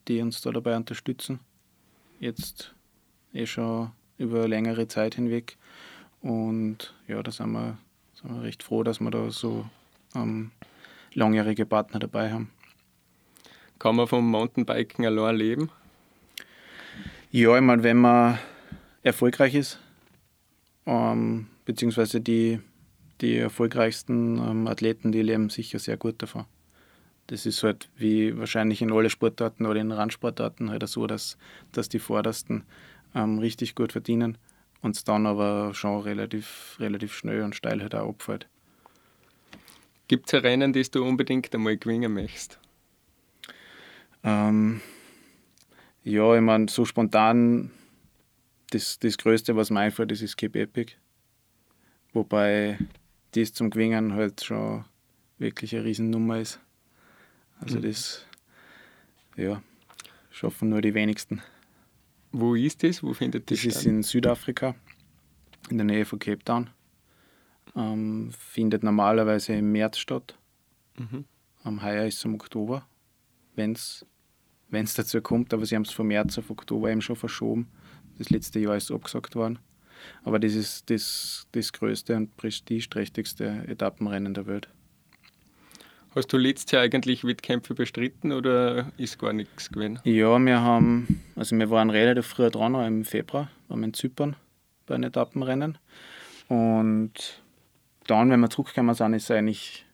die 0.07 0.21
uns 0.21 0.41
da 0.41 0.51
dabei 0.51 0.75
unterstützen. 0.75 1.39
Jetzt 2.19 2.75
eh 3.33 3.45
schon 3.45 3.91
über 4.17 4.47
längere 4.47 4.87
Zeit 4.87 5.15
hinweg. 5.15 5.57
Und 6.21 6.93
ja, 7.07 7.21
da 7.23 7.31
sind 7.31 7.51
wir, 7.51 7.77
sind 8.13 8.35
wir 8.35 8.43
recht 8.43 8.61
froh, 8.61 8.83
dass 8.83 8.99
wir 8.99 9.09
da 9.09 9.31
so 9.31 9.65
ähm, 10.15 10.51
langjährige 11.13 11.65
Partner 11.65 11.99
dabei 11.99 12.31
haben. 12.31 12.51
Kann 13.79 13.95
man 13.95 14.07
vom 14.07 14.29
Mountainbiken 14.29 15.05
allein 15.05 15.35
leben? 15.35 15.69
Ja, 17.37 17.55
ich 17.55 17.61
meine, 17.61 17.83
wenn 17.83 17.97
man 17.97 18.39
erfolgreich 19.03 19.53
ist, 19.53 19.77
ähm, 20.87 21.45
beziehungsweise 21.65 22.19
die, 22.19 22.59
die 23.21 23.37
erfolgreichsten 23.37 24.39
ähm, 24.39 24.65
Athleten, 24.65 25.11
die 25.11 25.21
leben 25.21 25.51
sicher 25.51 25.77
sehr 25.77 25.97
gut 25.97 26.19
davon. 26.19 26.45
Das 27.27 27.45
ist 27.45 27.61
halt 27.61 27.91
wie 27.95 28.35
wahrscheinlich 28.39 28.81
in 28.81 28.91
alle 28.91 29.11
Sportarten 29.11 29.67
oder 29.67 29.79
in 29.79 29.91
Randsportarten 29.91 30.71
halt 30.71 30.87
so, 30.87 31.05
dass, 31.05 31.37
dass 31.73 31.89
die 31.89 31.99
Vordersten 31.99 32.63
ähm, 33.13 33.37
richtig 33.37 33.75
gut 33.75 33.91
verdienen 33.91 34.39
und 34.81 34.95
es 34.95 35.03
dann 35.03 35.27
aber 35.27 35.75
schon 35.75 36.01
relativ, 36.01 36.77
relativ 36.79 37.13
schnell 37.13 37.43
und 37.43 37.55
steil 37.55 37.83
halt 37.83 37.93
auch 37.93 38.09
abfällt. 38.09 38.47
Gibt 40.07 40.33
es 40.33 40.41
Rennen, 40.41 40.73
das 40.73 40.89
du 40.89 41.05
unbedingt 41.05 41.53
einmal 41.53 41.77
gewinnen 41.77 42.15
möchtest? 42.15 42.57
Ähm, 44.23 44.81
ja, 46.07 46.35
ich 46.35 46.41
meine, 46.41 46.69
so 46.69 46.85
spontan, 46.85 47.71
das, 48.69 48.97
das 48.99 49.17
Größte, 49.17 49.57
was 49.57 49.69
mir 49.69 49.81
einfällt, 49.81 50.11
das 50.11 50.21
ist 50.21 50.37
Cape 50.37 50.61
Epic. 50.61 50.93
Wobei 52.13 52.79
das 53.31 53.51
zum 53.51 53.69
Gewinnen 53.69 54.13
halt 54.13 54.43
schon 54.43 54.85
wirklich 55.37 55.75
eine 55.75 55.83
Riesennummer 55.83 56.39
ist. 56.39 56.61
Also 57.59 57.79
mhm. 57.79 57.81
das, 57.81 58.25
ja, 59.35 59.61
schaffen 60.31 60.69
nur 60.69 60.81
die 60.81 60.93
wenigsten. 60.93 61.41
Wo 62.31 62.55
ist 62.55 62.83
das? 62.83 63.03
Wo 63.03 63.13
findet 63.13 63.51
das, 63.51 63.61
das 63.61 63.75
ist 63.75 63.85
in 63.85 64.01
Südafrika, 64.01 64.75
in 65.69 65.77
der 65.77 65.85
Nähe 65.85 66.05
von 66.05 66.19
Cape 66.19 66.43
Town. 66.43 66.69
Ähm, 67.75 68.31
findet 68.31 68.81
normalerweise 68.81 69.53
im 69.55 69.73
März 69.73 69.97
statt. 69.97 70.37
Mhm. 70.97 71.25
Am 71.63 71.83
Heuer 71.83 72.05
ist 72.05 72.17
es 72.19 72.25
im 72.25 72.35
Oktober, 72.35 72.87
wenn 74.69 74.85
es 74.85 74.93
dazu 74.93 75.21
kommt. 75.21 75.53
Aber 75.53 75.65
sie 75.65 75.75
haben 75.75 75.83
es 75.83 75.91
von 75.91 76.07
März 76.07 76.37
auf 76.37 76.49
Oktober 76.49 76.89
eben 76.89 77.01
schon 77.01 77.15
verschoben. 77.15 77.67
Das 78.17 78.29
letzte 78.29 78.59
Jahr 78.59 78.75
ist 78.75 78.91
abgesagt 78.91 79.35
worden. 79.35 79.59
Aber 80.23 80.39
das 80.39 80.53
ist 80.53 80.89
das, 80.89 81.47
das 81.51 81.73
größte 81.73 82.15
und 82.15 82.35
prestigeträchtigste 82.37 83.63
Etappenrennen 83.67 84.33
der 84.33 84.45
Welt. 84.45 84.69
Hast 86.15 86.33
du 86.33 86.37
letztes 86.37 86.71
Jahr 86.71 86.83
eigentlich 86.83 87.23
Wettkämpfe 87.23 87.75
bestritten 87.75 88.31
oder 88.31 88.91
ist 88.97 89.19
gar 89.19 89.33
nichts 89.33 89.69
gewesen? 89.69 89.99
Ja, 90.03 90.39
wir 90.39 90.61
haben, 90.61 91.21
also 91.35 91.55
wir 91.55 91.69
waren 91.69 91.89
relativ 91.89 92.25
früh 92.25 92.49
dran, 92.49 92.73
im 92.73 93.05
Februar, 93.05 93.51
waren 93.67 93.81
wir 93.81 93.85
in 93.85 93.93
Zypern 93.93 94.35
bei 94.87 94.95
einem 94.95 95.09
Etappenrennen. 95.09 95.77
Und 96.47 97.43
dann, 98.07 98.31
wenn 98.31 98.39
wir 98.39 98.49
zurückgekommen 98.49 98.95
sind, 98.95 99.13
ist 99.13 99.25
es 99.25 99.31
eigentlich 99.31 99.85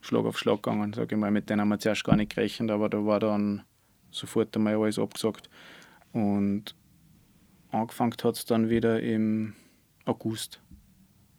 Schlag 0.00 0.24
auf 0.24 0.38
Schlag 0.38 0.62
gegangen, 0.62 0.92
sage 0.92 1.14
ich 1.14 1.20
mal. 1.20 1.30
Mit 1.30 1.48
denen 1.48 1.62
haben 1.62 1.68
wir 1.68 1.78
zuerst 1.78 2.04
gar 2.04 2.16
nicht 2.16 2.34
gerechnet, 2.34 2.70
aber 2.70 2.90
da 2.90 3.06
war 3.06 3.20
dann 3.20 3.62
sofort 4.12 4.56
einmal 4.56 4.76
alles 4.76 4.98
abgesagt. 4.98 5.50
Und 6.12 6.74
angefangen 7.70 8.14
hat 8.22 8.36
es 8.36 8.44
dann 8.44 8.68
wieder 8.70 9.00
im 9.02 9.54
August. 10.04 10.60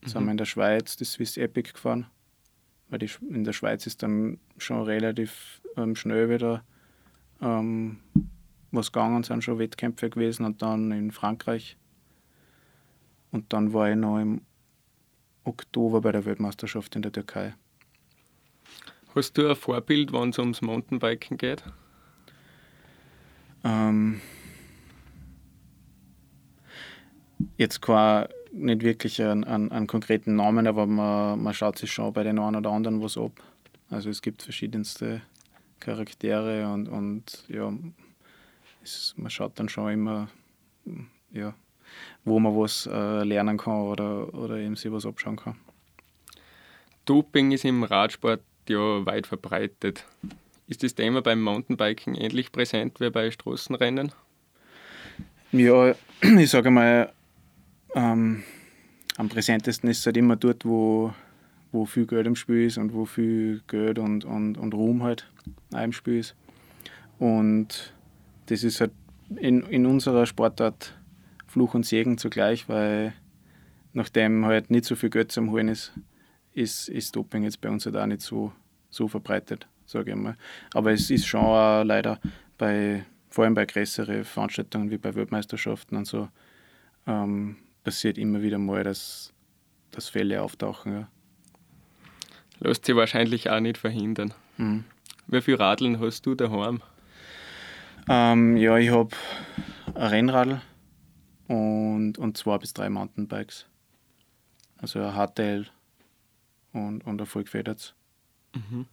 Mhm. 0.01 0.07
sind 0.07 0.23
wir 0.25 0.31
in 0.31 0.37
der 0.37 0.45
Schweiz 0.45 0.97
das 0.97 1.13
Swiss 1.13 1.37
Epic 1.37 1.71
gefahren 1.73 2.07
weil 2.93 2.99
die, 2.99 3.09
in 3.27 3.43
der 3.43 3.53
Schweiz 3.53 3.87
ist 3.87 4.03
dann 4.03 4.37
schon 4.59 4.83
relativ 4.83 5.61
ähm, 5.77 5.95
schnell 5.95 6.29
wieder 6.29 6.63
ähm, 7.41 7.99
was 8.69 8.91
gegangen, 8.91 9.23
sind 9.23 9.43
schon 9.43 9.57
Wettkämpfe 9.57 10.11
gewesen 10.11 10.45
und 10.45 10.61
dann 10.61 10.91
in 10.91 11.11
Frankreich. 11.11 11.75
Und 13.31 13.51
dann 13.51 13.73
war 13.73 13.89
ich 13.89 13.95
noch 13.95 14.19
im 14.19 14.41
Oktober 15.43 16.01
bei 16.01 16.11
der 16.11 16.25
Weltmeisterschaft 16.25 16.95
in 16.95 17.01
der 17.01 17.11
Türkei. 17.11 17.55
Hast 19.15 19.39
du 19.39 19.49
ein 19.49 19.55
Vorbild, 19.55 20.13
wenn 20.13 20.29
es 20.29 20.37
ums 20.37 20.61
Mountainbiken 20.61 21.37
geht? 21.37 21.63
Ähm, 23.63 24.21
jetzt 27.57 27.81
kein 27.81 28.27
nicht 28.53 28.83
wirklich 28.83 29.21
einen, 29.21 29.43
einen, 29.43 29.71
einen 29.71 29.87
konkreten 29.87 30.35
Namen, 30.35 30.67
aber 30.67 30.85
man, 30.85 31.41
man 31.41 31.53
schaut 31.53 31.77
sich 31.77 31.91
schon 31.91 32.13
bei 32.13 32.23
den 32.23 32.39
einen 32.39 32.57
oder 32.57 32.69
anderen 32.69 33.01
was 33.01 33.17
ab. 33.17 33.31
Also 33.89 34.09
es 34.09 34.21
gibt 34.21 34.43
verschiedenste 34.43 35.21
Charaktere 35.79 36.71
und, 36.71 36.87
und 36.87 37.45
ja, 37.49 37.73
es, 38.83 39.13
man 39.17 39.29
schaut 39.29 39.59
dann 39.59 39.69
schon 39.69 39.91
immer, 39.91 40.29
ja, 41.31 41.53
wo 42.23 42.39
man 42.39 42.55
was 42.55 42.87
äh, 42.91 43.23
lernen 43.23 43.57
kann 43.57 43.81
oder, 43.81 44.33
oder 44.33 44.57
eben 44.57 44.75
sich 44.75 44.91
was 44.91 45.05
abschauen 45.05 45.35
kann. 45.35 45.55
Doping 47.05 47.51
ist 47.51 47.65
im 47.65 47.83
Radsport 47.83 48.41
ja 48.69 49.05
weit 49.05 49.27
verbreitet. 49.27 50.05
Ist 50.67 50.83
das 50.83 50.95
Thema 50.95 51.21
beim 51.21 51.41
Mountainbiking 51.41 52.15
ähnlich 52.15 52.51
präsent 52.51 52.99
wie 52.99 53.09
bei 53.09 53.31
Straßenrennen? 53.31 54.11
Ja, 55.51 55.93
ich 56.21 56.49
sage 56.49 56.71
mal, 56.71 57.11
ähm, 57.95 58.43
am 59.17 59.29
präsentesten 59.29 59.89
ist 59.89 59.99
es 59.99 60.05
halt 60.05 60.17
immer 60.17 60.35
dort, 60.35 60.65
wo, 60.65 61.13
wo 61.71 61.85
viel 61.85 62.07
Geld 62.07 62.27
im 62.27 62.35
Spiel 62.35 62.65
ist 62.65 62.77
und 62.77 62.93
wo 62.93 63.05
viel 63.05 63.61
Geld 63.67 63.99
und, 63.99 64.25
und, 64.25 64.57
und 64.57 64.73
Ruhm 64.73 65.03
halt 65.03 65.29
auch 65.73 65.83
im 65.83 65.91
Spiel 65.91 66.19
ist. 66.19 66.35
Und 67.19 67.93
das 68.47 68.63
ist 68.63 68.81
halt 68.81 68.91
in, 69.35 69.61
in 69.63 69.85
unserer 69.85 70.25
Sportart 70.25 70.97
Fluch 71.47 71.73
und 71.75 71.85
Segen 71.85 72.17
zugleich, 72.17 72.67
weil 72.67 73.13
nachdem 73.93 74.45
halt 74.45 74.71
nicht 74.71 74.85
so 74.85 74.95
viel 74.95 75.09
Geld 75.09 75.31
zum 75.31 75.51
Holen 75.51 75.67
ist, 75.67 75.93
ist, 76.53 76.89
ist 76.89 77.15
Doping 77.15 77.43
jetzt 77.43 77.61
bei 77.61 77.69
uns 77.69 77.85
halt 77.85 77.95
auch 77.95 78.05
nicht 78.05 78.21
so, 78.21 78.51
so 78.89 79.07
verbreitet, 79.07 79.67
sage 79.93 80.11
ich 80.11 80.17
mal. 80.17 80.35
Aber 80.73 80.91
es 80.91 81.09
ist 81.09 81.25
schon 81.25 81.41
auch 81.41 81.83
leider 81.83 82.19
bei, 82.57 83.05
vor 83.29 83.45
allem 83.45 83.53
bei 83.53 83.65
größeren 83.65 84.25
Veranstaltungen 84.25 84.91
wie 84.91 84.97
bei 84.97 85.15
Weltmeisterschaften 85.15 85.97
und 85.97 86.05
so, 86.05 86.27
ähm, 87.07 87.57
passiert 87.83 88.17
immer 88.17 88.41
wieder 88.41 88.57
mal, 88.57 88.83
dass, 88.83 89.33
dass 89.91 90.09
Fälle 90.09 90.41
auftauchen. 90.41 90.93
Ja. 90.93 91.07
Lässt 92.59 92.85
sich 92.85 92.95
wahrscheinlich 92.95 93.49
auch 93.49 93.59
nicht 93.59 93.77
verhindern. 93.77 94.33
Mhm. 94.57 94.83
Wie 95.27 95.41
viele 95.41 95.59
Radeln 95.59 95.99
hast 95.99 96.25
du 96.25 96.35
daheim? 96.35 96.81
Ähm, 98.09 98.57
ja, 98.57 98.77
ich 98.77 98.89
habe 98.89 99.15
ein 99.95 100.07
Rennradl 100.07 100.61
und, 101.47 102.17
und 102.17 102.37
zwei 102.37 102.57
bis 102.57 102.73
drei 102.73 102.89
Mountainbikes. 102.89 103.65
Also 104.77 104.99
ein 104.99 105.15
Hardtail 105.15 105.67
und, 106.73 107.05
und 107.05 107.21
ein 107.21 107.25
Vollgefedertes. 107.25 107.93
Mhm. 108.53 108.85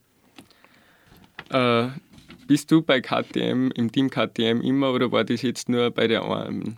Äh, 1.51 1.89
bist 2.47 2.71
du 2.71 2.81
bei 2.81 3.01
KTM, 3.01 3.71
im 3.75 3.91
Team 3.91 4.09
KTM 4.09 4.61
immer 4.61 4.91
oder 4.91 5.11
war 5.11 5.23
das 5.23 5.41
jetzt 5.41 5.69
nur 5.69 5.91
bei, 5.91 6.07
der 6.07 6.21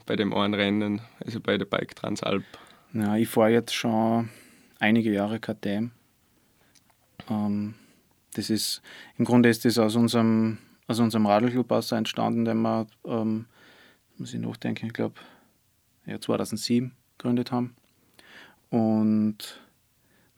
bei 0.05 0.15
dem 0.15 0.33
einen 0.33 0.53
Rennen, 0.53 1.01
also 1.23 1.39
bei 1.39 1.57
der 1.57 1.65
Bike 1.65 1.95
Transalp? 1.95 2.43
Ja, 2.93 3.15
ich 3.15 3.27
fahre 3.27 3.51
jetzt 3.51 3.73
schon 3.73 4.29
einige 4.79 5.11
Jahre 5.11 5.39
KTM. 5.39 5.91
Ähm, 7.29 7.75
das 8.33 8.49
ist, 8.49 8.81
Im 9.17 9.25
Grunde 9.25 9.49
ist 9.49 9.63
das 9.65 9.77
aus 9.77 9.95
unserem, 9.95 10.57
aus 10.87 10.99
unserem 10.99 11.25
Radlclub 11.25 11.71
entstanden, 11.71 12.45
den 12.45 12.61
wir, 12.61 12.87
ähm, 13.05 13.45
muss 14.17 14.33
ich 14.33 14.39
nachdenken, 14.39 14.87
ich 14.87 14.93
glaube, 14.93 15.15
ja, 16.05 16.19
2007 16.19 16.91
gegründet 17.17 17.51
haben. 17.51 17.75
Und 18.69 19.61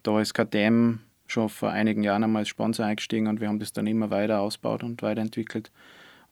da 0.03 0.19
ist 0.19 0.33
KTM 0.33 0.99
schon 1.35 1.49
vor 1.49 1.69
einigen 1.69 2.01
Jahren 2.01 2.23
einmal 2.23 2.41
als 2.41 2.49
Sponsor 2.49 2.85
eingestiegen 2.85 3.27
und 3.27 3.41
wir 3.41 3.49
haben 3.49 3.59
das 3.59 3.73
dann 3.73 3.87
immer 3.87 4.09
weiter 4.09 4.39
ausgebaut 4.39 4.83
und 4.83 5.01
weiterentwickelt 5.01 5.69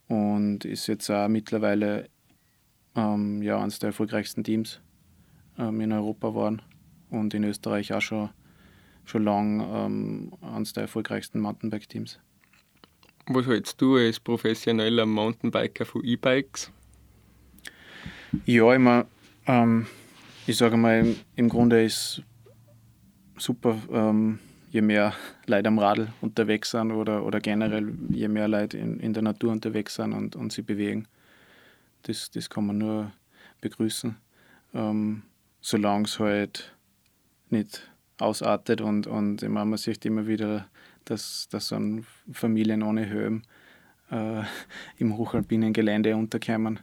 und 0.07 0.63
ist 0.63 0.87
jetzt 0.87 1.09
auch 1.09 1.27
mittlerweile 1.27 2.09
ähm, 2.95 3.41
ja, 3.41 3.61
eines 3.61 3.79
der 3.79 3.87
erfolgreichsten 3.87 4.45
Teams 4.45 4.79
ähm, 5.59 5.81
in 5.81 5.91
Europa 5.91 6.29
geworden 6.29 6.61
und 7.09 7.33
in 7.33 7.43
Österreich 7.43 7.93
auch 7.93 8.01
schon, 8.01 8.29
schon 9.03 9.25
lang 9.25 9.59
ähm, 9.59 10.31
eines 10.41 10.71
der 10.71 10.83
erfolgreichsten 10.83 11.41
Mountainbike-Teams. 11.41 12.19
Was 13.27 13.45
hältst 13.45 13.81
du 13.81 13.97
als 13.97 14.21
professioneller 14.21 15.05
Mountainbiker 15.05 15.85
von 15.85 16.03
E-Bikes? 16.05 16.71
Ja, 18.45 18.73
immer, 18.73 19.05
ähm, 19.47 19.85
ich 20.47 20.55
sage 20.55 20.77
mal, 20.77 21.13
im 21.35 21.49
Grunde 21.49 21.83
ist 21.83 22.21
super 23.37 23.77
ähm, 23.91 24.39
je 24.73 24.81
mehr 24.81 25.13
Leute 25.45 25.67
am 25.67 25.77
Radl 25.77 26.07
unterwegs 26.21 26.71
sind 26.71 26.91
oder, 26.91 27.23
oder 27.23 27.39
generell 27.39 27.93
je 28.09 28.27
mehr 28.27 28.47
Leute 28.47 28.79
in, 28.79 28.99
in 28.99 29.13
der 29.13 29.21
Natur 29.21 29.51
unterwegs 29.51 29.93
sind 29.95 30.13
und, 30.13 30.35
und 30.35 30.51
sie 30.51 30.63
bewegen. 30.63 31.07
Das, 32.01 32.31
das 32.31 32.49
kann 32.49 32.65
man 32.65 32.79
nur 32.79 33.11
begrüßen, 33.61 34.17
ähm, 34.73 35.21
solange 35.61 36.05
es 36.05 36.19
halt 36.19 36.75
nicht 37.51 37.87
ausartet 38.17 38.81
und, 38.81 39.05
und 39.05 39.43
ich 39.43 39.49
meine, 39.49 39.67
man 39.67 39.77
sieht 39.77 40.05
immer 40.05 40.25
wieder, 40.25 40.67
dass, 41.05 41.47
dass 41.49 41.67
so 41.67 41.79
Familien 42.31 42.81
ohne 42.81 43.07
Höhen 43.07 43.43
äh, 44.09 44.41
im 44.97 45.15
hochalpinen 45.17 45.71
Gelände 45.71 46.15
unterkommen. 46.15 46.79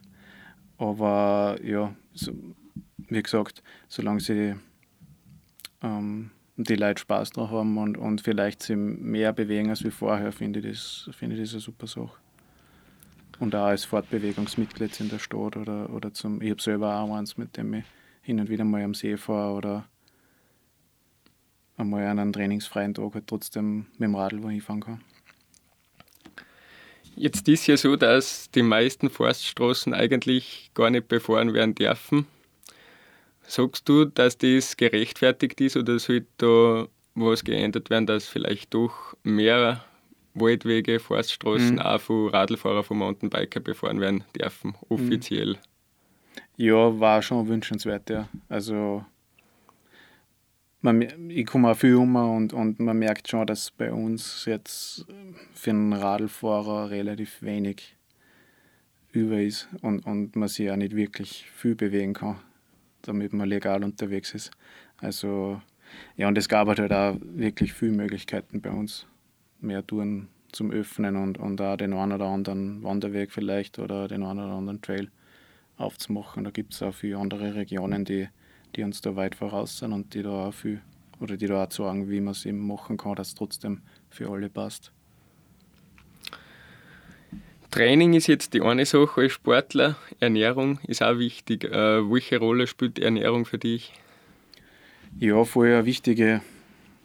Aber 0.77 1.57
ja, 1.61 1.93
so, 2.13 2.31
wie 3.09 3.21
gesagt, 3.21 3.61
solange 3.89 4.21
sie 4.21 4.55
ähm, 5.83 6.31
die 6.63 6.75
Leute 6.75 7.01
Spaß 7.01 7.31
drauf 7.31 7.51
haben 7.51 7.77
und, 7.77 7.97
und 7.97 8.21
vielleicht 8.21 8.61
sie 8.63 8.75
mehr 8.75 9.33
bewegen 9.33 9.69
als 9.69 9.83
wie 9.83 9.91
vorher, 9.91 10.31
finde 10.31 10.59
ich 10.59 10.67
das, 10.67 11.09
finde 11.15 11.35
ich 11.35 11.41
das 11.41 11.53
eine 11.53 11.61
super 11.61 11.87
Sache. 11.87 12.17
Und 13.39 13.55
auch 13.55 13.65
als 13.65 13.85
Fortbewegungsmitglied 13.85 14.99
in 14.99 15.09
der 15.09 15.19
Stadt 15.19 15.57
oder, 15.57 15.89
oder 15.89 16.13
zum, 16.13 16.41
ich 16.41 16.51
habe 16.51 16.61
selber 16.61 16.99
auch 16.99 17.15
eins, 17.15 17.37
mit 17.37 17.57
dem 17.57 17.73
ich 17.73 17.83
hin 18.21 18.39
und 18.39 18.49
wieder 18.49 18.63
mal 18.63 18.83
am 18.83 18.93
See 18.93 19.17
fahre 19.17 19.55
oder 19.55 19.85
einmal 21.77 22.05
an 22.05 22.19
einem 22.19 22.33
trainingsfreien 22.33 22.93
Tag 22.93 23.13
halt 23.15 23.27
trotzdem 23.27 23.87
mit 23.93 24.01
dem 24.01 24.15
Radl 24.15 24.43
wo 24.43 24.49
hinfahren 24.49 24.81
kann. 24.81 25.01
Jetzt 27.15 27.47
ist 27.49 27.67
ja 27.67 27.75
so, 27.75 27.95
dass 27.95 28.49
die 28.51 28.63
meisten 28.63 29.09
Forststraßen 29.09 29.93
eigentlich 29.93 30.71
gar 30.73 30.89
nicht 30.89 31.07
befahren 31.07 31.53
werden 31.53 31.75
dürfen. 31.75 32.25
Sagst 33.51 33.89
du, 33.89 34.05
dass 34.05 34.37
das 34.37 34.77
gerechtfertigt 34.77 35.59
ist 35.59 35.75
oder 35.75 35.99
sollte 35.99 36.27
da 36.37 36.87
was 37.15 37.43
geändert 37.43 37.89
werden, 37.89 38.05
dass 38.05 38.25
vielleicht 38.25 38.73
doch 38.73 39.13
mehr 39.23 39.83
Waldwege, 40.33 41.01
Forststraßen 41.01 41.73
mhm. 41.73 41.79
auch 41.79 41.99
von 41.99 42.29
Radlfahrer, 42.29 42.81
von 42.85 42.99
Mountainbiker 42.99 43.59
befahren 43.59 43.99
werden 43.99 44.23
dürfen, 44.39 44.75
offiziell? 44.87 45.57
Ja, 46.55 46.97
war 46.97 47.21
schon 47.21 47.49
wünschenswert, 47.49 48.09
ja. 48.09 48.29
Also 48.47 49.03
man, 50.79 51.29
ich 51.29 51.45
komme 51.45 51.71
auch 51.71 51.77
viel 51.77 51.95
um 51.95 52.15
und, 52.15 52.53
und 52.53 52.79
man 52.79 52.99
merkt 52.99 53.27
schon, 53.27 53.45
dass 53.45 53.69
bei 53.69 53.91
uns 53.91 54.45
jetzt 54.45 55.05
für 55.53 55.71
einen 55.71 55.91
Radlfahrer 55.91 56.89
relativ 56.89 57.41
wenig 57.41 57.97
über 59.11 59.41
ist 59.41 59.67
und, 59.81 60.05
und 60.05 60.37
man 60.37 60.47
sich 60.47 60.71
auch 60.71 60.77
nicht 60.77 60.95
wirklich 60.95 61.49
viel 61.53 61.75
bewegen 61.75 62.13
kann, 62.13 62.39
damit 63.01 63.33
man 63.33 63.47
legal 63.49 63.83
unterwegs 63.83 64.33
ist. 64.33 64.51
Also 64.97 65.61
ja, 66.15 66.27
und 66.27 66.37
es 66.37 66.47
gab 66.47 66.67
halt 66.67 66.91
auch 66.91 67.17
wirklich 67.21 67.73
viele 67.73 67.93
Möglichkeiten 67.93 68.61
bei 68.61 68.71
uns, 68.71 69.07
mehr 69.59 69.85
Touren 69.85 70.29
zum 70.51 70.71
Öffnen 70.71 71.15
und, 71.15 71.37
und 71.37 71.61
auch 71.61 71.77
den 71.77 71.93
einen 71.93 72.13
oder 72.13 72.25
anderen 72.25 72.83
Wanderweg 72.83 73.31
vielleicht 73.31 73.79
oder 73.79 74.07
den 74.07 74.23
einen 74.23 74.39
oder 74.39 74.53
anderen 74.53 74.81
Trail 74.81 75.09
aufzumachen. 75.77 76.43
Da 76.43 76.51
gibt 76.51 76.73
es 76.73 76.81
auch 76.81 76.93
viele 76.93 77.17
andere 77.17 77.55
Regionen, 77.55 78.05
die 78.05 78.27
die 78.75 78.83
uns 78.83 79.01
da 79.01 79.15
weit 79.15 79.35
voraus 79.35 79.77
sind 79.77 79.93
und 79.93 80.13
die 80.13 80.23
da 80.23 80.47
auch 80.47 80.53
viel 80.53 80.81
oder 81.19 81.37
die 81.37 81.47
da 81.47 81.63
auch 81.63 81.71
sagen, 81.71 82.09
wie 82.09 82.21
man 82.21 82.31
es 82.31 82.45
eben 82.45 82.65
machen 82.65 82.97
kann, 82.97 83.15
dass 83.15 83.29
es 83.29 83.35
trotzdem 83.35 83.81
für 84.09 84.29
alle 84.29 84.49
passt. 84.49 84.91
Training 87.71 88.13
ist 88.13 88.27
jetzt 88.27 88.53
die 88.53 88.61
eine 88.61 88.85
Sache 88.85 89.21
als 89.21 89.31
Sportler, 89.31 89.95
Ernährung 90.19 90.79
ist 90.87 91.01
auch 91.01 91.17
wichtig. 91.17 91.63
Äh, 91.63 92.09
welche 92.11 92.37
Rolle 92.37 92.67
spielt 92.67 92.97
die 92.97 93.03
Ernährung 93.03 93.45
für 93.45 93.57
dich? 93.57 93.93
Ja, 95.17 95.43
voll 95.43 95.73
eine 95.73 95.85
wichtige. 95.85 96.41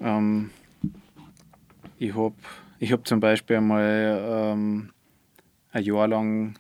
Ähm, 0.01 0.51
ich 1.99 2.15
habe 2.15 2.35
ich 2.79 2.93
hab 2.93 3.07
zum 3.07 3.21
Beispiel 3.21 3.57
einmal 3.57 4.53
ähm, 4.53 4.91
ein 5.73 5.85
Jahr 5.85 6.09
lang 6.09 6.59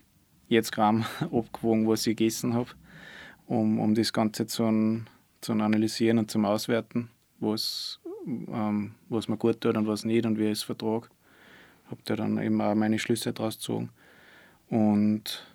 jetzt 0.48 0.72
Gramm 0.72 1.04
abgewogen, 1.20 1.86
was 1.86 2.06
ich 2.06 2.16
gegessen 2.16 2.54
habe 2.54 2.70
um, 3.46 3.78
um 3.78 3.94
das 3.94 4.12
Ganze 4.12 4.46
zu, 4.46 5.04
zu 5.40 5.52
analysieren 5.52 6.18
und 6.18 6.30
zum 6.30 6.44
Auswerten, 6.44 7.10
was, 7.38 8.00
ähm, 8.26 8.94
was 9.08 9.28
mir 9.28 9.36
gut 9.36 9.60
tut 9.60 9.76
und 9.76 9.86
was 9.86 10.04
nicht 10.04 10.26
und 10.26 10.38
wie 10.38 10.46
ich 10.46 10.52
es 10.52 10.62
vertrage. 10.62 11.08
Habe 11.90 12.00
da 12.04 12.16
dann 12.16 12.38
eben 12.38 12.60
auch 12.60 12.74
meine 12.74 12.98
Schlüsse 12.98 13.32
daraus 13.32 13.56
gezogen. 13.56 13.90
Und 14.68 15.46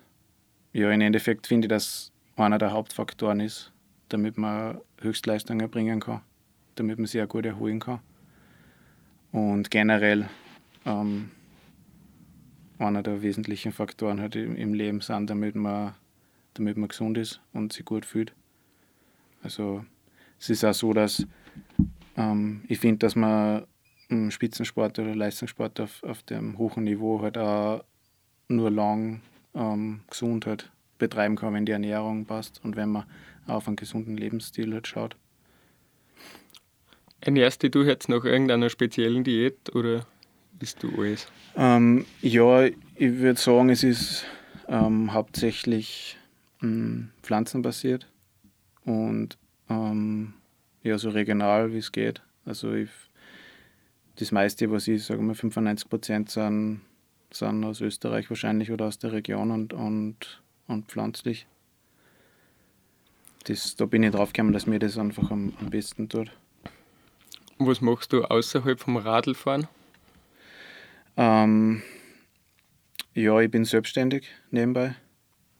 ja, 0.72 0.90
im 0.90 1.00
Endeffekt 1.00 1.46
finde 1.46 1.66
ich, 1.66 1.68
dass 1.70 2.12
einer 2.36 2.58
der 2.58 2.72
Hauptfaktoren 2.72 3.40
ist, 3.40 3.72
damit 4.08 4.38
man 4.38 4.78
Höchstleistungen 5.00 5.60
erbringen 5.60 6.00
kann, 6.00 6.22
damit 6.76 6.98
man 6.98 7.06
sich 7.06 7.20
auch 7.22 7.28
gut 7.28 7.44
erholen 7.44 7.80
kann. 7.80 8.00
Und 9.32 9.70
generell 9.70 10.28
ähm, 10.86 11.30
einer 12.78 13.02
der 13.02 13.22
wesentlichen 13.22 13.72
Faktoren 13.72 14.20
halt 14.20 14.36
im 14.36 14.74
Leben 14.74 15.00
sind, 15.00 15.28
damit 15.28 15.54
man 15.54 15.94
damit 16.54 16.76
man 16.76 16.88
gesund 16.88 17.18
ist 17.18 17.40
und 17.52 17.72
sich 17.72 17.84
gut 17.84 18.04
fühlt. 18.04 18.32
Also 19.42 19.84
es 20.38 20.50
ist 20.50 20.64
auch 20.64 20.74
so, 20.74 20.92
dass 20.92 21.26
ähm, 22.16 22.62
ich 22.68 22.78
finde, 22.78 22.98
dass 22.98 23.16
man 23.16 23.64
Spitzensport 24.30 24.98
oder 24.98 25.14
Leistungssport 25.14 25.80
auf, 25.80 26.02
auf 26.02 26.22
dem 26.22 26.58
hohen 26.58 26.84
Niveau 26.84 27.20
halt 27.22 27.38
auch 27.38 27.84
nur 28.48 28.70
lang 28.70 29.22
ähm, 29.54 30.00
gesund 30.10 30.46
halt 30.46 30.70
betreiben 30.98 31.36
kann, 31.36 31.54
wenn 31.54 31.66
die 31.66 31.72
Ernährung 31.72 32.26
passt 32.26 32.60
und 32.62 32.76
wenn 32.76 32.90
man 32.90 33.04
auf 33.46 33.66
einen 33.66 33.76
gesunden 33.76 34.16
Lebensstil 34.16 34.72
halt 34.72 34.86
schaut. 34.86 35.16
Ernährst 37.20 37.62
du 37.62 37.82
jetzt 37.82 38.08
nach 38.08 38.24
irgendeiner 38.24 38.68
speziellen 38.68 39.24
Diät 39.24 39.74
oder 39.74 40.06
bist 40.58 40.82
du 40.82 40.90
alles? 41.00 41.26
Ähm, 41.56 42.04
ja, 42.20 42.64
ich 42.64 42.74
würde 42.96 43.40
sagen, 43.40 43.70
es 43.70 43.82
ist 43.82 44.24
ähm, 44.68 45.12
hauptsächlich 45.12 46.18
mh, 46.60 47.08
pflanzenbasiert 47.22 48.06
und 48.84 49.38
ähm, 49.68 50.34
ja, 50.82 50.98
so 50.98 51.10
regional 51.10 51.72
wie 51.72 51.78
es 51.78 51.92
geht. 51.92 52.22
Also 52.44 52.72
ich, 52.72 52.90
das 54.16 54.32
meiste, 54.32 54.70
was 54.70 54.88
ich 54.88 55.04
sage 55.04 55.22
mal, 55.22 55.34
95 55.34 55.88
Prozent 55.88 56.30
sind, 56.30 56.82
sind 57.32 57.64
aus 57.64 57.80
Österreich 57.80 58.28
wahrscheinlich 58.30 58.70
oder 58.70 58.86
aus 58.86 58.98
der 58.98 59.12
Region 59.12 59.50
und, 59.50 59.72
und, 59.72 60.42
und 60.66 60.86
pflanzlich. 60.86 61.46
Das, 63.44 63.74
da 63.76 63.86
bin 63.86 64.02
ich 64.02 64.12
drauf 64.12 64.32
gekommen, 64.32 64.52
dass 64.52 64.66
mir 64.66 64.78
das 64.78 64.98
einfach 64.98 65.30
am, 65.30 65.52
am 65.60 65.70
besten 65.70 66.08
tut. 66.08 66.30
Was 67.58 67.80
machst 67.80 68.12
du 68.12 68.24
außerhalb 68.24 68.78
vom 68.78 68.96
Radlfahren? 68.96 69.66
Ähm, 71.16 71.82
ja, 73.14 73.38
ich 73.40 73.50
bin 73.50 73.64
selbstständig 73.64 74.28
nebenbei. 74.50 74.94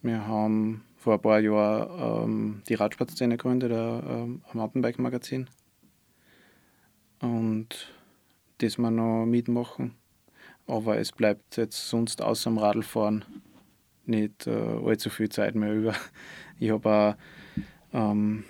Wir 0.00 0.26
haben 0.26 0.84
vor 0.96 1.14
ein 1.14 1.20
paar 1.22 1.40
Jahren 1.40 2.24
ähm, 2.24 2.62
die 2.68 2.74
Radsportszene 2.74 3.36
gegründet, 3.36 3.72
ein, 3.72 4.42
ein 4.42 4.42
Mountainbike-Magazin. 4.52 5.48
Und 7.20 7.88
das 8.62 8.78
wir 8.78 8.90
noch 8.90 9.26
mitmachen. 9.26 9.94
Aber 10.66 10.98
es 10.98 11.12
bleibt 11.12 11.56
jetzt 11.56 11.88
sonst 11.88 12.22
außer 12.22 12.50
dem 12.50 12.58
Radlfahren 12.58 13.24
nicht 14.06 14.46
äh, 14.46 14.50
allzu 14.50 15.10
viel 15.10 15.28
Zeit 15.28 15.54
mehr 15.54 15.72
über. 15.72 15.94
Ich 16.58 16.70
habe 16.70 16.88
auch 16.88 17.14
ähm, 17.92 18.44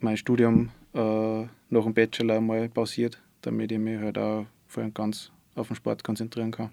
mein 0.00 0.16
Studium 0.16 0.70
äh, 0.94 1.42
nach 1.42 1.84
dem 1.84 1.92
Bachelor 1.92 2.40
mal 2.40 2.68
pausiert, 2.70 3.20
damit 3.42 3.72
ich 3.72 3.78
mich 3.78 3.98
halt 3.98 4.16
auch 4.16 4.46
voll 4.66 4.84
und 4.84 4.94
ganz 4.94 5.30
auf 5.54 5.66
den 5.66 5.76
Sport 5.76 6.02
konzentrieren 6.02 6.50
kann. 6.50 6.70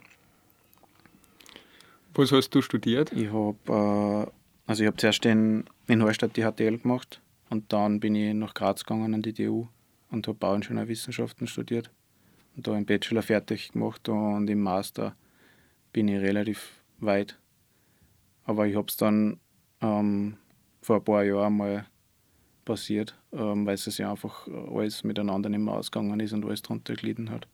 Was 2.13 2.31
hast 2.31 2.51
du 2.51 2.61
studiert? 2.61 3.11
Ich 3.11 3.29
habe 3.33 4.29
äh, 4.29 4.31
also 4.67 4.83
ich 4.83 4.87
habe 4.87 4.97
zuerst 4.97 5.25
in, 5.25 5.65
in 5.87 6.01
Hallstatt 6.01 6.35
die 6.35 6.43
HTL 6.43 6.79
gemacht 6.79 7.21
und 7.49 7.71
dann 7.71 7.99
bin 7.99 8.15
ich 8.15 8.33
nach 8.33 8.53
Graz 8.55 8.83
gegangen 8.83 9.13
an 9.13 9.21
die 9.21 9.33
TU 9.33 9.67
und 10.09 10.27
habe 10.27 10.37
Bauingenieurwissenschaften 10.37 11.45
studiert 11.45 11.87
und 11.87 11.93
da 12.55 12.77
im 12.77 12.85
Bachelor 12.85 13.21
fertig 13.21 13.71
gemacht 13.71 14.07
und 14.09 14.49
im 14.49 14.61
Master 14.61 15.15
bin 15.93 16.07
ich 16.07 16.21
relativ 16.21 16.81
weit. 16.99 17.37
Aber 18.45 18.67
ich 18.67 18.75
habe 18.75 18.87
es 18.87 18.97
dann 18.97 19.39
ähm, 19.81 20.37
vor 20.81 20.97
ein 20.97 21.03
paar 21.03 21.23
Jahren 21.23 21.57
mal 21.57 21.85
passiert, 22.63 23.15
ähm, 23.31 23.65
weil 23.65 23.75
es 23.75 23.97
ja 23.97 24.11
einfach 24.11 24.47
alles 24.47 25.03
miteinander 25.03 25.49
nicht 25.49 25.59
mehr 25.59 25.73
ausgegangen 25.73 26.19
ist 26.19 26.33
und 26.33 26.45
alles 26.45 26.61
drunter 26.61 26.95
gelitten 26.95 27.29
hat. 27.29 27.47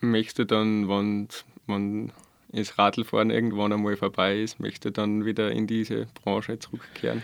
Möchtest 0.00 0.40
du 0.40 0.44
dann, 0.46 0.88
wenn, 0.88 1.28
wenn 1.66 2.12
das 2.50 2.78
Radlfahren 2.78 3.30
irgendwann 3.30 3.72
einmal 3.72 3.96
vorbei 3.96 4.40
ist, 4.40 4.60
möchte 4.60 4.90
dann 4.90 5.24
wieder 5.24 5.52
in 5.52 5.66
diese 5.66 6.06
Branche 6.22 6.58
zurückkehren? 6.58 7.22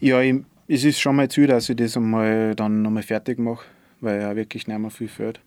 Ja, 0.00 0.20
ich, 0.20 0.42
es 0.66 0.84
ist 0.84 1.00
schon 1.00 1.16
mal 1.16 1.28
zu, 1.28 1.46
dass 1.46 1.68
ich 1.68 1.76
das 1.76 1.96
einmal 1.96 2.54
dann 2.54 2.82
nochmal 2.82 3.04
fertig 3.04 3.38
mache, 3.38 3.64
weil 4.00 4.20
ja 4.20 4.34
wirklich 4.34 4.66
nicht 4.66 4.78
mehr 4.78 4.90
viel 4.90 5.08
fehlt. 5.08 5.40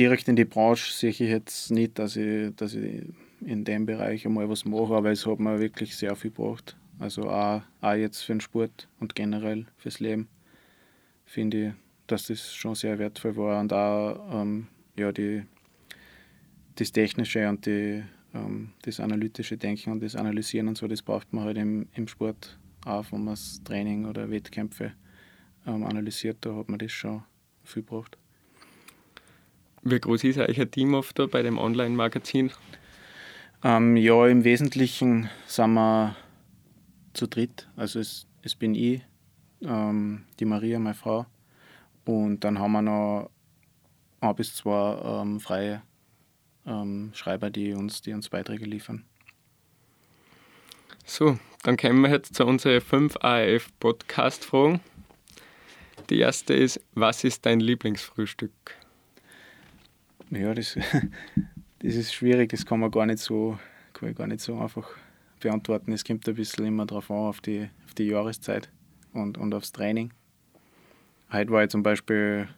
Direkt 0.00 0.28
in 0.28 0.36
die 0.36 0.46
Branche 0.46 0.94
sehe 0.94 1.10
ich 1.10 1.18
jetzt 1.18 1.70
nicht, 1.70 1.98
dass 1.98 2.16
ich, 2.16 2.56
dass 2.56 2.72
ich 2.72 3.02
in 3.42 3.64
dem 3.64 3.84
Bereich 3.84 4.24
einmal 4.24 4.48
was 4.48 4.64
mache, 4.64 4.94
aber 4.94 5.10
es 5.10 5.26
hat 5.26 5.40
mir 5.40 5.60
wirklich 5.60 5.94
sehr 5.94 6.16
viel 6.16 6.30
gebracht. 6.30 6.74
Also 6.98 7.28
auch, 7.28 7.60
auch 7.82 7.92
jetzt 7.92 8.22
für 8.22 8.32
den 8.32 8.40
Sport 8.40 8.88
und 8.98 9.14
generell 9.14 9.66
fürs 9.76 10.00
Leben 10.00 10.28
finde 11.26 11.66
ich, 11.66 11.72
dass 12.06 12.28
das 12.28 12.54
schon 12.54 12.74
sehr 12.74 12.98
wertvoll 12.98 13.36
war 13.36 13.60
und 13.60 13.74
auch 13.74 14.40
ähm, 14.40 14.68
ja, 14.98 15.12
die 15.12 15.42
das 16.76 16.92
Technische 16.92 17.46
und 17.46 17.66
die, 17.66 18.02
ähm, 18.32 18.72
das 18.80 19.00
analytische 19.00 19.58
Denken 19.58 19.92
und 19.92 20.02
das 20.02 20.16
Analysieren 20.16 20.68
und 20.68 20.78
so, 20.78 20.88
das 20.88 21.02
braucht 21.02 21.30
man 21.34 21.44
halt 21.44 21.58
im, 21.58 21.88
im 21.92 22.08
Sport 22.08 22.58
auch, 22.86 23.04
wenn 23.12 23.24
man 23.24 23.34
das 23.34 23.60
Training 23.64 24.06
oder 24.06 24.30
Wettkämpfe 24.30 24.92
ähm, 25.66 25.84
analysiert, 25.84 26.38
da 26.40 26.56
hat 26.56 26.70
man 26.70 26.78
das 26.78 26.90
schon 26.90 27.22
viel 27.64 27.82
gebraucht. 27.82 28.16
Wie 29.82 29.98
groß 29.98 30.24
ist 30.24 30.38
eigentlich 30.38 30.60
ein 30.60 30.70
Team 30.70 30.94
oft 30.94 31.18
da 31.18 31.26
bei 31.26 31.42
dem 31.42 31.58
Online-Magazin? 31.58 32.50
Ähm, 33.62 33.96
ja, 33.96 34.26
im 34.26 34.44
Wesentlichen 34.44 35.30
sind 35.46 35.72
wir 35.72 36.16
zu 37.14 37.26
dritt. 37.26 37.68
Also 37.76 37.98
es, 37.98 38.26
es 38.42 38.54
bin 38.54 38.74
ich, 38.74 39.02
ähm, 39.62 40.24
die 40.38 40.44
Maria, 40.44 40.78
meine 40.78 40.94
Frau. 40.94 41.26
Und 42.04 42.40
dann 42.40 42.58
haben 42.58 42.72
wir 42.72 42.82
noch 42.82 43.30
ein 44.20 44.34
bis 44.34 44.54
zwei 44.54 45.22
ähm, 45.22 45.40
freie 45.40 45.82
ähm, 46.66 47.10
Schreiber, 47.14 47.50
die 47.50 47.72
uns, 47.72 48.02
die 48.02 48.12
uns 48.12 48.28
Beiträge 48.28 48.64
liefern. 48.64 49.04
So, 51.04 51.38
dann 51.62 51.76
kommen 51.76 52.02
wir 52.02 52.10
jetzt 52.10 52.34
zu 52.34 52.44
unseren 52.44 52.80
fünf 52.80 53.16
ARF-Podcast-Fragen. 53.20 54.80
Die 56.08 56.18
erste 56.18 56.54
ist, 56.54 56.80
was 56.94 57.24
ist 57.24 57.46
dein 57.46 57.60
Lieblingsfrühstück? 57.60 58.79
Ja, 60.30 60.54
das, 60.54 60.76
das 61.80 61.94
ist 61.94 62.14
schwierig, 62.14 62.50
das 62.50 62.64
kann 62.64 62.80
man 62.80 62.90
gar 62.90 63.06
nicht 63.06 63.18
so, 63.18 63.58
kann 63.92 64.10
ich 64.10 64.16
gar 64.16 64.28
nicht 64.28 64.40
so 64.40 64.58
einfach 64.58 64.88
beantworten. 65.40 65.92
Es 65.92 66.04
kommt 66.04 66.28
ein 66.28 66.34
bisschen 66.34 66.66
immer 66.66 66.86
darauf 66.86 67.10
an, 67.10 67.16
auf 67.16 67.40
die, 67.40 67.68
auf 67.84 67.94
die 67.94 68.04
Jahreszeit 68.04 68.70
und, 69.12 69.38
und 69.38 69.52
aufs 69.54 69.72
Training. 69.72 70.12
Heute 71.32 71.50
war 71.50 71.64
ich 71.64 71.70
zum 71.70 71.82
Beispiel 71.82 72.48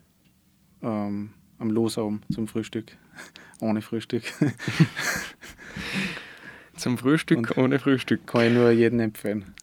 ähm, 0.82 1.32
am 1.58 1.70
Losabend 1.70 2.24
zum 2.30 2.46
Frühstück, 2.46 2.96
ohne 3.60 3.80
Frühstück. 3.80 4.24
zum 6.76 6.98
Frühstück 6.98 7.38
und 7.38 7.56
ohne 7.56 7.78
Frühstück? 7.78 8.26
Kann 8.26 8.48
ich 8.48 8.52
nur 8.52 8.70
jedem 8.70 9.00
empfehlen. 9.00 9.54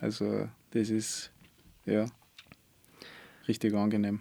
Also 0.00 0.48
das 0.70 0.90
ist 0.90 1.30
ja 1.86 2.06
richtig 3.46 3.74
angenehm. 3.74 4.20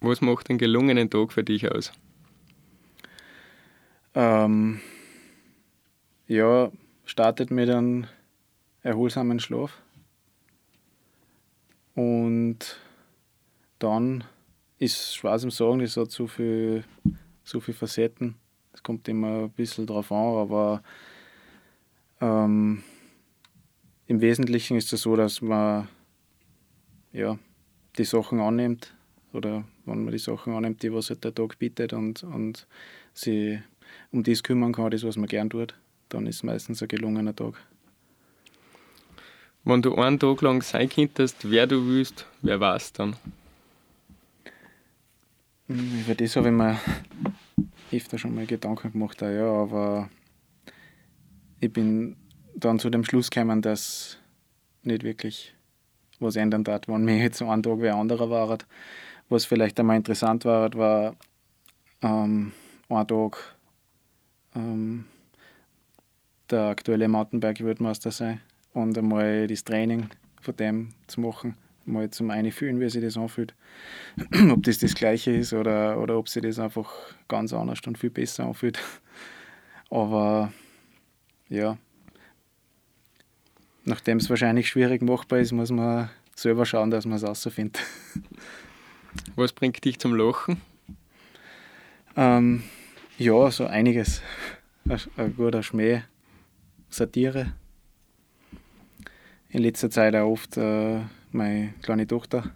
Was 0.00 0.20
macht 0.20 0.48
einen 0.48 0.58
gelungenen 0.58 1.10
Tag 1.10 1.32
für 1.32 1.42
dich 1.42 1.70
aus? 1.70 1.92
Ähm, 4.14 4.80
ja, 6.26 6.70
startet 7.04 7.50
mit 7.50 7.70
einem 7.70 8.06
erholsamen 8.82 9.40
Schlaf. 9.40 9.80
Und 11.94 12.80
dann 13.78 14.24
ist 14.78 15.14
schwer 15.14 15.38
zum 15.38 15.50
Sagen, 15.50 15.80
das 15.80 15.96
hat 15.96 16.10
so 16.10 16.26
viel, 16.26 16.84
so 17.44 17.60
viele 17.60 17.76
Facetten. 17.76 18.36
Es 18.72 18.82
kommt 18.82 19.08
immer 19.08 19.44
ein 19.44 19.50
bisschen 19.50 19.86
drauf 19.86 20.10
an, 20.10 20.36
aber 20.36 20.82
ähm, 22.20 22.82
im 24.06 24.20
Wesentlichen 24.20 24.76
ist 24.76 24.92
es 24.92 25.02
so, 25.02 25.16
dass 25.16 25.42
man 25.42 25.88
ja, 27.12 27.38
die 27.98 28.04
Sachen 28.04 28.40
annimmt 28.40 28.94
oder 29.32 29.64
wenn 29.84 30.04
man 30.04 30.12
die 30.12 30.18
Sachen 30.18 30.54
annimmt, 30.54 30.82
die 30.82 30.92
was 30.92 31.10
halt 31.10 31.24
der 31.24 31.34
Tag 31.34 31.58
bietet 31.58 31.92
und, 31.92 32.22
und 32.22 32.66
sie 33.12 33.60
um 34.12 34.22
das 34.22 34.42
kümmern 34.42 34.72
kann, 34.72 34.90
das 34.90 35.04
was 35.04 35.16
man 35.16 35.28
gern 35.28 35.50
tut, 35.50 35.74
dann 36.08 36.26
ist 36.26 36.36
es 36.36 36.42
meistens 36.42 36.82
ein 36.82 36.88
gelungener 36.88 37.34
Tag. 37.34 37.54
Wenn 39.64 39.82
du 39.82 39.94
einen 39.96 40.18
Tag 40.18 40.40
lang 40.40 40.62
sein 40.62 40.88
könntest, 40.88 41.50
wer 41.50 41.66
du 41.66 41.86
willst, 41.86 42.26
wer 42.42 42.60
war 42.60 42.76
es 42.76 42.92
dann? 42.92 43.16
Hm, 45.68 46.00
über 46.00 46.14
das 46.14 46.34
habe 46.36 46.48
ich 46.48 46.54
mir 46.54 46.80
öfter 47.92 48.18
schon 48.18 48.34
mal 48.34 48.46
Gedanken 48.46 48.92
gemacht, 48.92 49.20
ja, 49.20 49.46
aber 49.46 50.08
ich 51.60 51.72
bin 51.72 52.16
dann 52.54 52.78
zu 52.78 52.90
dem 52.90 53.04
Schluss 53.04 53.30
gekommen, 53.30 53.62
dass 53.62 54.18
nicht 54.82 55.02
wirklich 55.02 55.54
was 56.18 56.36
ändern 56.36 56.64
darf, 56.64 56.82
wenn 56.86 57.04
mir 57.04 57.18
jetzt 57.18 57.42
einen 57.42 57.62
Tag 57.62 57.80
wie 57.80 57.88
ein 57.88 57.96
anderer 57.96 58.30
war. 58.30 58.58
Was 59.28 59.44
vielleicht 59.44 59.78
einmal 59.78 59.96
interessant 59.96 60.44
war, 60.44 60.72
war 60.74 61.16
ähm, 62.02 62.52
ein 62.88 63.06
Tag 63.06 63.56
ähm, 64.54 65.04
der 66.50 66.64
aktuelle 66.64 67.08
Mountainbike-Weltmeister 67.08 68.10
sein 68.10 68.40
und 68.72 68.96
einmal 68.96 69.46
das 69.46 69.64
Training 69.64 70.08
von 70.40 70.56
dem 70.56 70.88
zu 71.06 71.20
machen, 71.20 71.56
mal 71.84 72.10
zum 72.10 72.30
einen 72.30 72.52
fühlen, 72.52 72.80
wie 72.80 72.88
sich 72.88 73.02
das 73.02 73.16
anfühlt. 73.16 73.54
ob 74.50 74.62
das 74.62 74.78
das 74.78 74.94
Gleiche 74.94 75.32
ist 75.32 75.52
oder, 75.52 75.98
oder 76.00 76.18
ob 76.18 76.28
sich 76.28 76.42
das 76.42 76.58
einfach 76.58 76.90
ganz 77.28 77.52
anders 77.52 77.80
und 77.86 77.98
viel 77.98 78.10
besser 78.10 78.44
anfühlt. 78.44 78.78
Aber 79.90 80.52
ja, 81.48 81.76
nachdem 83.84 84.18
es 84.18 84.30
wahrscheinlich 84.30 84.68
schwierig 84.68 85.02
machbar 85.02 85.40
ist, 85.40 85.52
muss 85.52 85.70
man 85.70 86.10
selber 86.34 86.64
schauen, 86.64 86.90
dass 86.90 87.06
man 87.06 87.16
es 87.16 87.24
rausfindet. 87.24 87.80
Was 89.34 89.52
bringt 89.52 89.84
dich 89.84 89.98
zum 89.98 90.14
Lachen? 90.14 90.60
Ähm, 92.16 92.62
ja, 93.20 93.50
so 93.50 93.66
einiges. 93.66 94.22
Ein, 94.88 94.98
ein 95.18 95.36
guter 95.36 95.62
Schmäh, 95.62 96.02
Satire. 96.88 97.52
In 99.50 99.62
letzter 99.62 99.90
Zeit 99.90 100.14
auch 100.14 100.30
oft 100.30 100.56
äh, 100.56 101.02
meine 101.30 101.74
kleine 101.82 102.06
Tochter. 102.06 102.54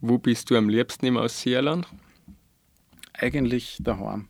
Wo 0.00 0.18
bist 0.18 0.50
du 0.50 0.56
am 0.56 0.68
liebsten 0.68 1.06
im 1.06 1.16
Aussieerland? 1.16 1.86
Eigentlich 3.12 3.78
daheim. 3.80 4.28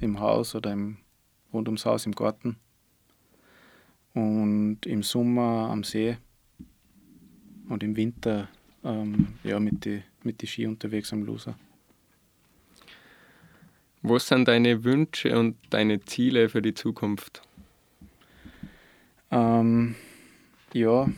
Im 0.00 0.20
Haus 0.20 0.54
oder 0.54 0.72
im 0.72 0.98
rund 1.50 1.68
ums 1.68 1.86
Haus 1.86 2.04
im 2.04 2.12
Garten. 2.12 2.56
Und 4.12 4.84
im 4.84 5.02
Sommer 5.02 5.70
am 5.70 5.82
See. 5.82 6.18
Und 7.70 7.82
im 7.82 7.96
Winter 7.96 8.48
ähm, 8.84 9.38
ja, 9.44 9.58
mit 9.58 9.86
den 9.86 10.02
mit 10.22 10.42
die 10.42 10.46
Ski 10.46 10.66
unterwegs 10.66 11.12
am 11.12 11.22
Loser. 11.22 11.56
Was 14.06 14.28
sind 14.28 14.48
deine 14.48 14.84
Wünsche 14.84 15.38
und 15.38 15.56
deine 15.70 15.98
Ziele 16.04 16.50
für 16.50 16.60
die 16.60 16.74
Zukunft? 16.74 17.40
Ähm, 19.30 19.94
ja, 20.74 21.08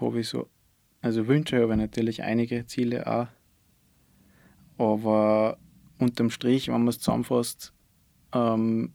habe 0.00 0.20
ich 0.20 0.28
so. 0.28 0.46
Also 1.02 1.26
Wünsche 1.26 1.60
habe 1.60 1.72
ich 1.72 1.78
natürlich 1.78 2.22
einige, 2.22 2.66
Ziele 2.66 3.04
auch. 3.04 3.26
Aber 4.78 5.58
unterm 5.98 6.30
Strich, 6.30 6.68
wenn 6.68 6.84
man 6.84 6.86
es 6.86 7.00
zusammenfasst, 7.00 7.72
ähm, 8.32 8.92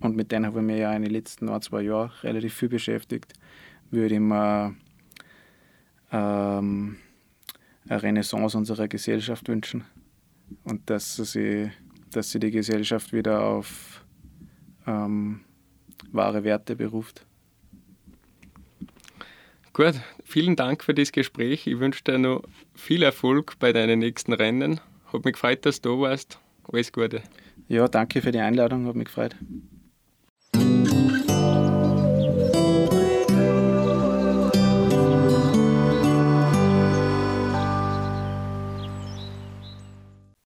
und 0.00 0.16
mit 0.16 0.30
denen 0.32 0.44
habe 0.44 0.60
ich 0.60 0.66
mich 0.66 0.78
ja 0.80 0.92
in 0.92 1.00
den 1.00 1.12
letzten 1.12 1.48
ein, 1.48 1.62
zwei 1.62 1.80
Jahren 1.80 2.10
relativ 2.22 2.52
viel 2.52 2.68
beschäftigt, 2.68 3.32
würde 3.90 4.16
ich 4.16 4.20
mir 4.20 4.74
ähm, 6.12 6.98
eine 7.88 8.02
Renaissance 8.02 8.58
unserer 8.58 8.86
Gesellschaft 8.86 9.48
wünschen. 9.48 9.84
Und 10.62 10.90
dass 10.90 11.16
sie, 11.16 11.70
dass 12.16 12.30
sie 12.30 12.40
die 12.40 12.50
Gesellschaft 12.50 13.12
wieder 13.12 13.42
auf 13.42 14.04
ähm, 14.86 15.40
wahre 16.12 16.44
Werte 16.44 16.74
beruft. 16.74 17.26
Gut, 19.74 20.00
vielen 20.24 20.56
Dank 20.56 20.82
für 20.82 20.94
das 20.94 21.12
Gespräch. 21.12 21.66
Ich 21.66 21.78
wünsche 21.78 22.02
dir 22.02 22.18
noch 22.18 22.42
viel 22.74 23.02
Erfolg 23.02 23.58
bei 23.58 23.74
deinen 23.74 23.98
nächsten 23.98 24.32
Rennen. 24.32 24.80
Hat 25.12 25.26
mich 25.26 25.34
gefreut, 25.34 25.66
dass 25.66 25.82
du 25.82 25.96
da 25.96 26.00
warst. 26.00 26.40
Alles 26.72 26.90
Gute. 26.90 27.22
Ja, 27.68 27.86
danke 27.86 28.22
für 28.22 28.32
die 28.32 28.38
Einladung, 28.38 28.86
hat 28.86 28.96
mich 28.96 29.06
gefreut. 29.06 29.36